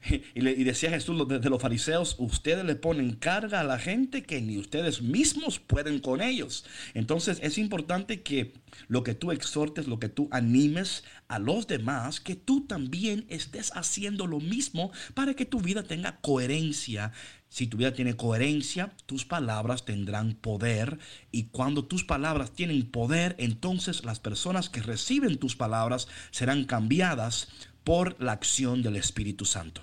[0.36, 3.64] y, le- y decía Jesús lo de, de los fariseos, ustedes le ponen carga a
[3.64, 6.66] la gente que ni ustedes mismos pueden con ellos.
[6.94, 8.54] Entonces es importante que
[8.88, 13.72] lo que tú exhortes, lo que tú animes a los demás, que tú también estés
[13.76, 17.12] haciendo lo mismo para que tu vida tenga coherencia.
[17.50, 20.98] Si tu vida tiene coherencia, tus palabras tendrán poder
[21.32, 27.48] y cuando tus palabras tienen poder, entonces las personas que reciben tus palabras serán cambiadas
[27.84, 29.82] por la acción del Espíritu Santo.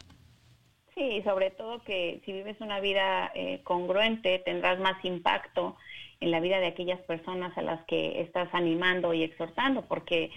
[0.95, 5.77] Sí, sobre todo que si vives una vida eh, congruente tendrás más impacto
[6.21, 10.31] en la vida de aquellas personas a las que estás animando y exhortando, porque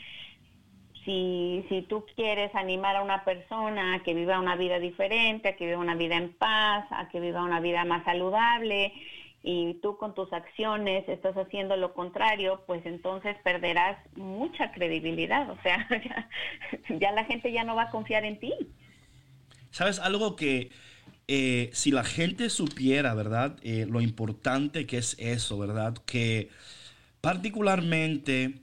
[1.03, 5.55] si, si tú quieres animar a una persona a que viva una vida diferente, a
[5.57, 8.93] que viva una vida en paz, a que viva una vida más saludable,
[9.43, 15.49] y tú con tus acciones estás haciendo lo contrario, pues entonces perderás mucha credibilidad.
[15.51, 15.87] O sea,
[16.89, 18.53] ya, ya la gente ya no va a confiar en ti.
[19.71, 20.71] ¿Sabes algo que
[21.27, 26.49] eh, si la gente supiera, verdad, Eh, lo importante que es eso, verdad, que
[27.21, 28.61] particularmente,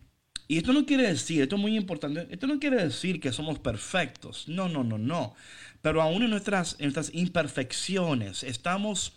[0.48, 3.58] y esto no quiere decir, esto es muy importante, esto no quiere decir que somos
[3.60, 5.34] perfectos, no, no, no, no,
[5.82, 9.14] pero aún en nuestras, en nuestras imperfecciones estamos,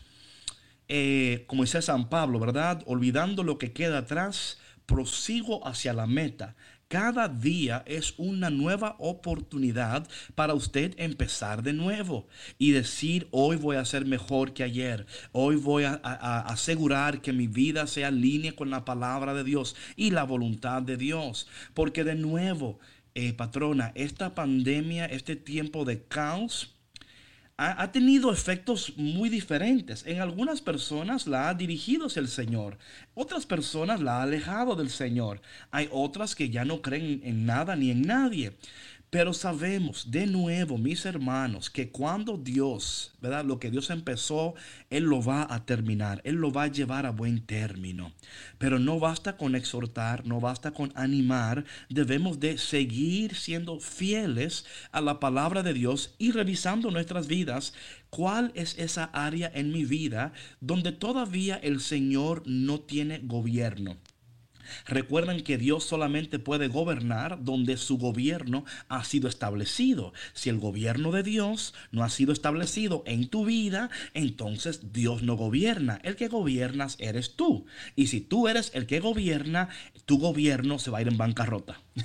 [0.88, 2.84] eh, como dice San Pablo, ¿verdad?
[2.86, 6.56] Olvidando lo que queda atrás, prosigo hacia la meta.
[6.88, 12.28] Cada día es una nueva oportunidad para usted empezar de nuevo
[12.60, 17.34] y decir, hoy voy a ser mejor que ayer, hoy voy a, a- asegurar que
[17.34, 21.48] mi vida sea en línea con la palabra de Dios y la voluntad de Dios.
[21.74, 22.80] Porque de nuevo,
[23.16, 26.76] eh, patrona, esta pandemia, este tiempo de caos,
[27.58, 30.04] ha, tenido efectos muy diferentes.
[30.08, 32.78] En algunas personas la ha dirigido hacia el Señor,
[33.14, 35.42] otras personas la ha alejado del Señor.
[35.72, 38.54] Hay otras que ya no creen en nada ni en nadie.
[39.14, 43.46] Pero sabemos de nuevo, mis hermanos, que cuando Dios, ¿verdad?
[43.46, 44.56] Lo que Dios empezó,
[44.90, 48.12] Él lo va a terminar, Él lo va a llevar a buen término.
[48.58, 55.00] Pero no basta con exhortar, no basta con animar, debemos de seguir siendo fieles a
[55.00, 57.76] la palabra de Dios y revisando nuestras vidas,
[58.10, 63.96] cuál es esa área en mi vida donde todavía el Señor no tiene gobierno.
[64.88, 70.14] Recuerden que Dios solamente puede gobernar donde su gobierno ha sido establecido.
[70.34, 75.36] Si el gobierno de Dios no ha sido establecido en tu vida, entonces Dios no
[75.36, 76.00] gobierna.
[76.04, 77.66] El que gobiernas eres tú.
[77.96, 79.70] Y si tú eres el que gobierna,
[80.06, 81.82] tu gobierno se va a ir en bancarrota.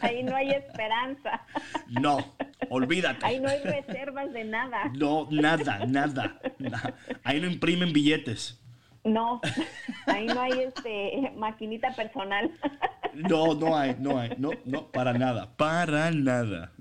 [0.00, 1.42] Ahí no hay esperanza.
[1.88, 2.34] No,
[2.68, 3.24] olvídate.
[3.26, 4.90] Ahí no hay reservas de nada.
[4.96, 6.40] No, nada, nada.
[6.58, 6.94] na-
[7.24, 8.60] Ahí no imprimen billetes.
[9.04, 9.40] No,
[10.06, 12.50] ahí no hay este maquinita personal.
[13.14, 16.72] No, no hay, no hay, no, no, para nada, para nada.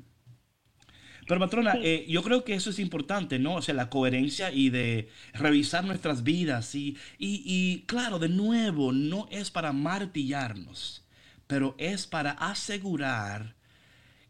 [1.28, 3.56] Pero patrona, eh, yo creo que eso es importante, ¿no?
[3.56, 8.92] O sea, la coherencia y de revisar nuestras vidas y, y, y claro, de nuevo,
[8.92, 11.08] no es para martillarnos,
[11.46, 13.59] pero es para asegurar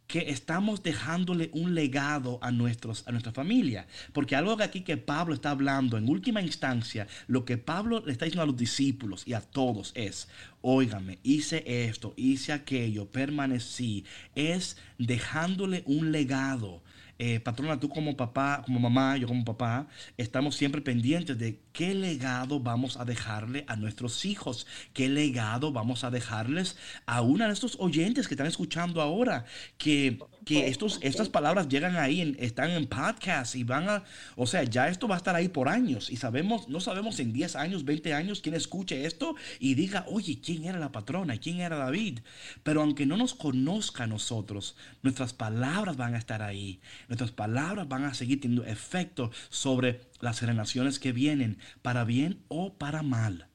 [0.09, 3.85] que estamos dejándole un legado a, nuestros, a nuestra familia.
[4.11, 8.11] Porque algo que aquí que Pablo está hablando, en última instancia, lo que Pablo le
[8.11, 10.27] está diciendo a los discípulos y a todos es,
[10.61, 14.03] óigame, hice esto, hice aquello, permanecí,
[14.33, 16.81] es dejándole un legado.
[17.19, 19.87] Eh, patrona, tú como papá, como mamá, yo como papá,
[20.17, 26.03] estamos siempre pendientes de qué legado vamos a dejarle a nuestros hijos, qué legado vamos
[26.03, 26.75] a dejarles
[27.05, 29.45] a uno de estos oyentes que están escuchando ahora,
[29.77, 34.03] que, que estos, estas palabras llegan ahí, en- están en podcast y van a,
[34.35, 37.31] o sea, ya esto va a estar ahí por años y sabemos, no sabemos en
[37.31, 41.37] 10 años, 20 años quién escuche esto y diga, oye, ¿quién era la patrona?
[41.37, 42.19] ¿Quién era David?
[42.61, 46.81] Pero aunque no nos conozca a nosotros, nuestras palabras van a estar ahí.
[47.07, 52.73] Nuestras palabras van a seguir teniendo efecto sobre las generaciones que vienen, para bien o
[52.73, 53.49] para mal.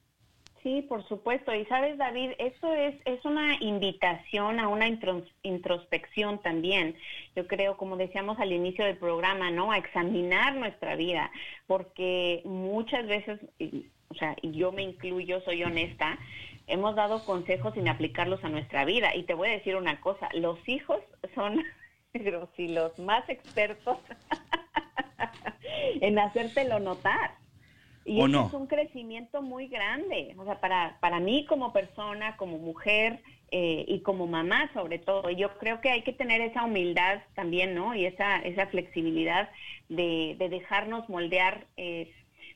[0.65, 1.53] Sí, por supuesto.
[1.53, 4.87] Y sabes, David, esto es, es una invitación a una
[5.43, 6.95] introspección también.
[7.35, 9.71] Yo creo, como decíamos al inicio del programa, ¿no?
[9.71, 11.29] A examinar nuestra vida,
[11.67, 13.39] porque muchas veces,
[14.07, 16.17] o sea, yo me incluyo, soy honesta,
[16.65, 19.15] hemos dado consejos sin aplicarlos a nuestra vida.
[19.15, 20.99] Y te voy a decir una cosa, los hijos
[21.35, 21.63] son,
[22.55, 23.99] si los más expertos
[26.01, 27.35] en hacértelo notar.
[28.07, 33.19] Y es un crecimiento muy grande, o sea, para, para mí como persona, como mujer
[33.49, 35.31] eh, y como mamá sobre todo.
[35.31, 37.95] Y yo creo que hay que tener esa humildad también, ¿no?
[37.95, 39.49] Y esa, esa flexibilidad
[39.89, 42.13] de, de dejarnos moldear eh,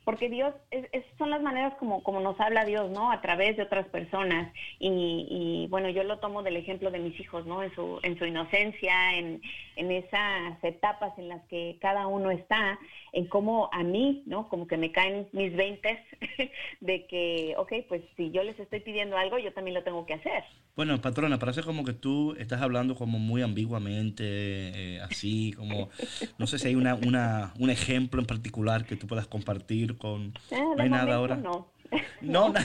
[0.10, 0.88] porque Dios, es,
[1.20, 3.12] son las maneras como, como nos habla Dios, ¿no?
[3.12, 4.52] A través de otras personas.
[4.80, 7.62] Y, bueno, yo lo tomo del ejemplo de mis hijos, ¿no?
[7.62, 9.40] En su, en su inocencia, en,
[9.76, 12.80] en esas etapas en las que cada uno está,
[13.14, 14.50] en cómo a mí, ¿no?
[14.50, 16.00] Como que me caen mis veintes
[16.80, 20.16] de que, ok, pues si yo les estoy pidiendo algo, yo también lo tengo que
[20.16, 20.44] hacer.
[20.80, 25.90] Bueno, patrona, parece como que tú estás hablando como muy ambiguamente, eh, así, como,
[26.38, 30.34] no sé si hay una, una, un ejemplo en particular que tú puedas compartir con...
[30.52, 31.36] Eh, no hay nada ahora.
[31.36, 31.68] No,
[32.22, 32.60] no, no,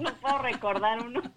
[0.00, 1.20] no puedo recordar uno.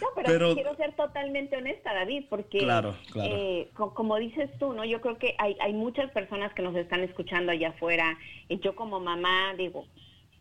[0.00, 3.34] no, pero, quiero ser totalmente honesta, David, porque claro, claro.
[3.34, 4.84] Eh, como dices tú, ¿no?
[4.84, 8.18] Yo creo que hay, hay muchas personas que nos están escuchando allá afuera.
[8.48, 9.86] Y yo como mamá digo,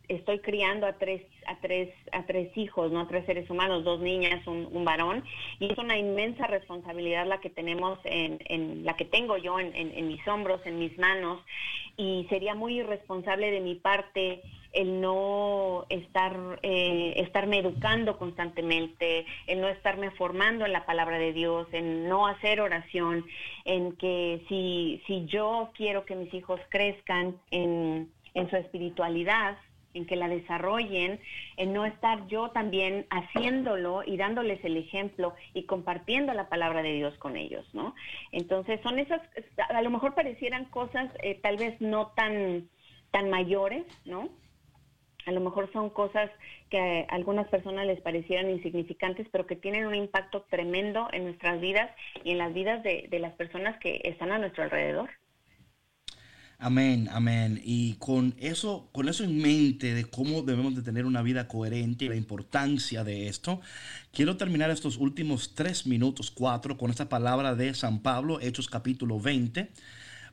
[0.08, 3.01] estoy criando a tres, a tres, a tres hijos, ¿no?
[3.01, 5.24] A tres seres humanos, dos niñas, un, varón,
[5.60, 9.76] y es una inmensa responsabilidad la que tenemos en, en la que tengo yo en,
[9.76, 11.41] en, mis hombros, en mis manos,
[11.97, 14.41] y sería muy irresponsable de mi parte
[14.74, 21.32] el no estar, eh, estarme educando constantemente, el no estarme formando en la palabra de
[21.32, 23.26] Dios, en no hacer oración,
[23.64, 29.58] en que si, si yo quiero que mis hijos crezcan en, en su espiritualidad,
[29.96, 31.20] en que la desarrollen,
[31.58, 36.93] en no estar yo también haciéndolo y dándoles el ejemplo y compartiendo la palabra de
[36.93, 37.96] Dios con ellos, ¿no?
[38.32, 39.22] Entonces son esas,
[39.70, 42.70] a lo mejor parecieran cosas eh, tal vez no tan,
[43.12, 44.30] tan mayores, ¿no?
[45.26, 46.30] A lo mejor son cosas
[46.70, 51.60] que a algunas personas les parecieran insignificantes, pero que tienen un impacto tremendo en nuestras
[51.60, 51.89] vidas
[52.24, 55.10] y en las vidas de, de las personas que están a nuestro alrededor.
[56.66, 57.61] Amén, amén.
[57.63, 62.05] Y con eso, con eso en mente de cómo debemos de tener una vida coherente
[62.05, 63.61] y la importancia de esto,
[64.11, 69.20] quiero terminar estos últimos tres minutos, cuatro, con esta palabra de San Pablo, Hechos capítulo
[69.20, 69.70] 20.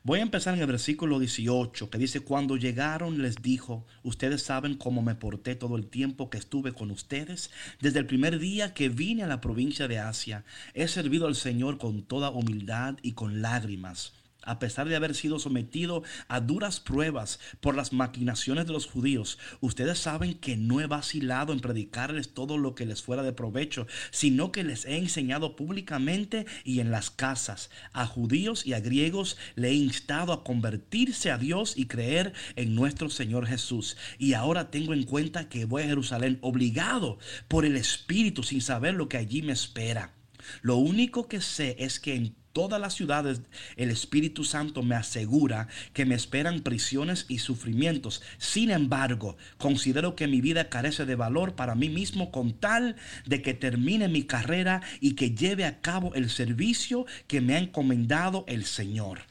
[0.01, 4.73] Voy a empezar en el versículo 18, que dice, cuando llegaron les dijo, ustedes saben
[4.73, 8.89] cómo me porté todo el tiempo que estuve con ustedes, desde el primer día que
[8.89, 13.43] vine a la provincia de Asia, he servido al Señor con toda humildad y con
[13.43, 14.13] lágrimas
[14.45, 19.39] a pesar de haber sido sometido a duras pruebas por las maquinaciones de los judíos,
[19.61, 23.87] ustedes saben que no he vacilado en predicarles todo lo que les fuera de provecho,
[24.11, 27.69] sino que les he enseñado públicamente y en las casas.
[27.91, 32.75] A judíos y a griegos le he instado a convertirse a Dios y creer en
[32.75, 33.97] nuestro Señor Jesús.
[34.17, 37.17] Y ahora tengo en cuenta que voy a Jerusalén obligado
[37.47, 40.13] por el Espíritu sin saber lo que allí me espera.
[40.61, 43.41] Lo único que sé es que en todas las ciudades
[43.75, 48.21] el Espíritu Santo me asegura que me esperan prisiones y sufrimientos.
[48.37, 52.95] Sin embargo, considero que mi vida carece de valor para mí mismo con tal
[53.25, 57.59] de que termine mi carrera y que lleve a cabo el servicio que me ha
[57.59, 59.21] encomendado el Señor.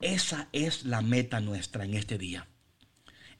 [0.00, 2.46] Esa es la meta nuestra en este día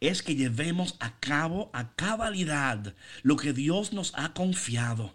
[0.00, 5.14] es que llevemos a cabo a cabalidad lo que Dios nos ha confiado.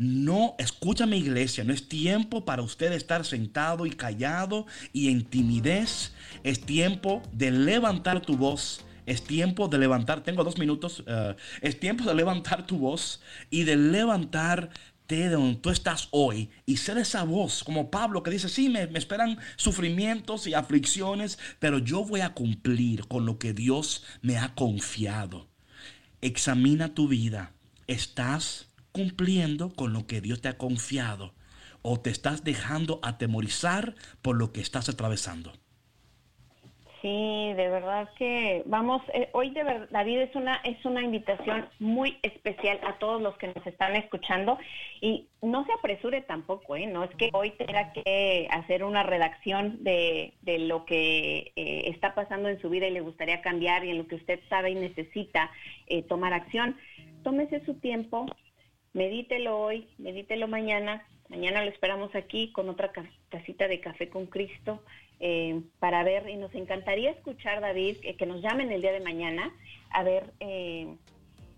[0.00, 6.14] No, escúchame iglesia, no es tiempo para usted estar sentado y callado y en timidez.
[6.42, 8.82] Es tiempo de levantar tu voz.
[9.04, 13.20] Es tiempo de levantar, tengo dos minutos, eh, es tiempo de levantar tu voz
[13.50, 14.74] y de levantarte
[15.10, 18.86] de donde tú estás hoy y ser esa voz como Pablo que dice, sí, me,
[18.86, 24.38] me esperan sufrimientos y aflicciones, pero yo voy a cumplir con lo que Dios me
[24.38, 25.48] ha confiado.
[26.22, 27.52] Examina tu vida.
[27.86, 31.34] ¿Estás cumpliendo con lo que Dios te ha confiado
[31.82, 35.52] o te estás dejando atemorizar por lo que estás atravesando.
[37.02, 41.66] Sí, de verdad que vamos, eh, hoy de verdad, David, es una, es una invitación
[41.78, 44.58] muy especial a todos los que nos están escuchando
[45.00, 46.86] y no se apresure tampoco, ¿eh?
[46.86, 52.14] no es que hoy tenga que hacer una redacción de, de lo que eh, está
[52.14, 54.74] pasando en su vida y le gustaría cambiar y en lo que usted sabe y
[54.74, 55.50] necesita
[55.86, 56.76] eh, tomar acción.
[57.22, 58.26] Tómese su tiempo,
[58.92, 61.06] medítelo hoy, medítelo mañana.
[61.28, 62.90] Mañana lo esperamos aquí con otra
[63.28, 64.82] casita de café con Cristo.
[65.20, 69.00] eh, para ver, y nos encantaría escuchar, David, que, que nos llamen el día de
[69.00, 69.52] mañana
[69.90, 70.96] a ver eh,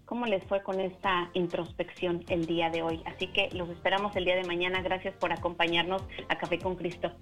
[0.05, 3.01] cómo les fue con esta introspección el día de hoy.
[3.05, 4.83] Así que los esperamos el día de mañana.
[4.83, 7.13] Gracias por acompañarnos a Café con Cristo.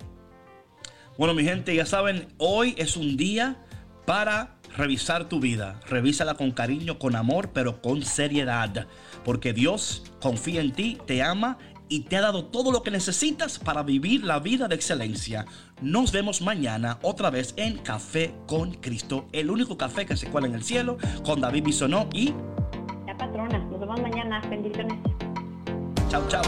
[1.19, 3.57] Bueno, mi gente, ya saben, hoy es un día
[4.07, 5.81] para revisar tu vida.
[5.89, 8.87] Revísala con cariño, con amor, pero con seriedad.
[9.25, 11.59] Porque Dios confía en ti, te ama
[11.89, 15.45] y te ha dado todo lo que necesitas para vivir la vida de excelencia.
[15.83, 20.47] Nos vemos mañana otra vez en Café con Cristo, el único café que se cuela
[20.47, 22.33] en el cielo, con David Bisonó y...
[23.07, 24.41] La patrona, nos vemos mañana.
[24.49, 24.99] Bendiciones.
[26.09, 26.43] Chao, chao.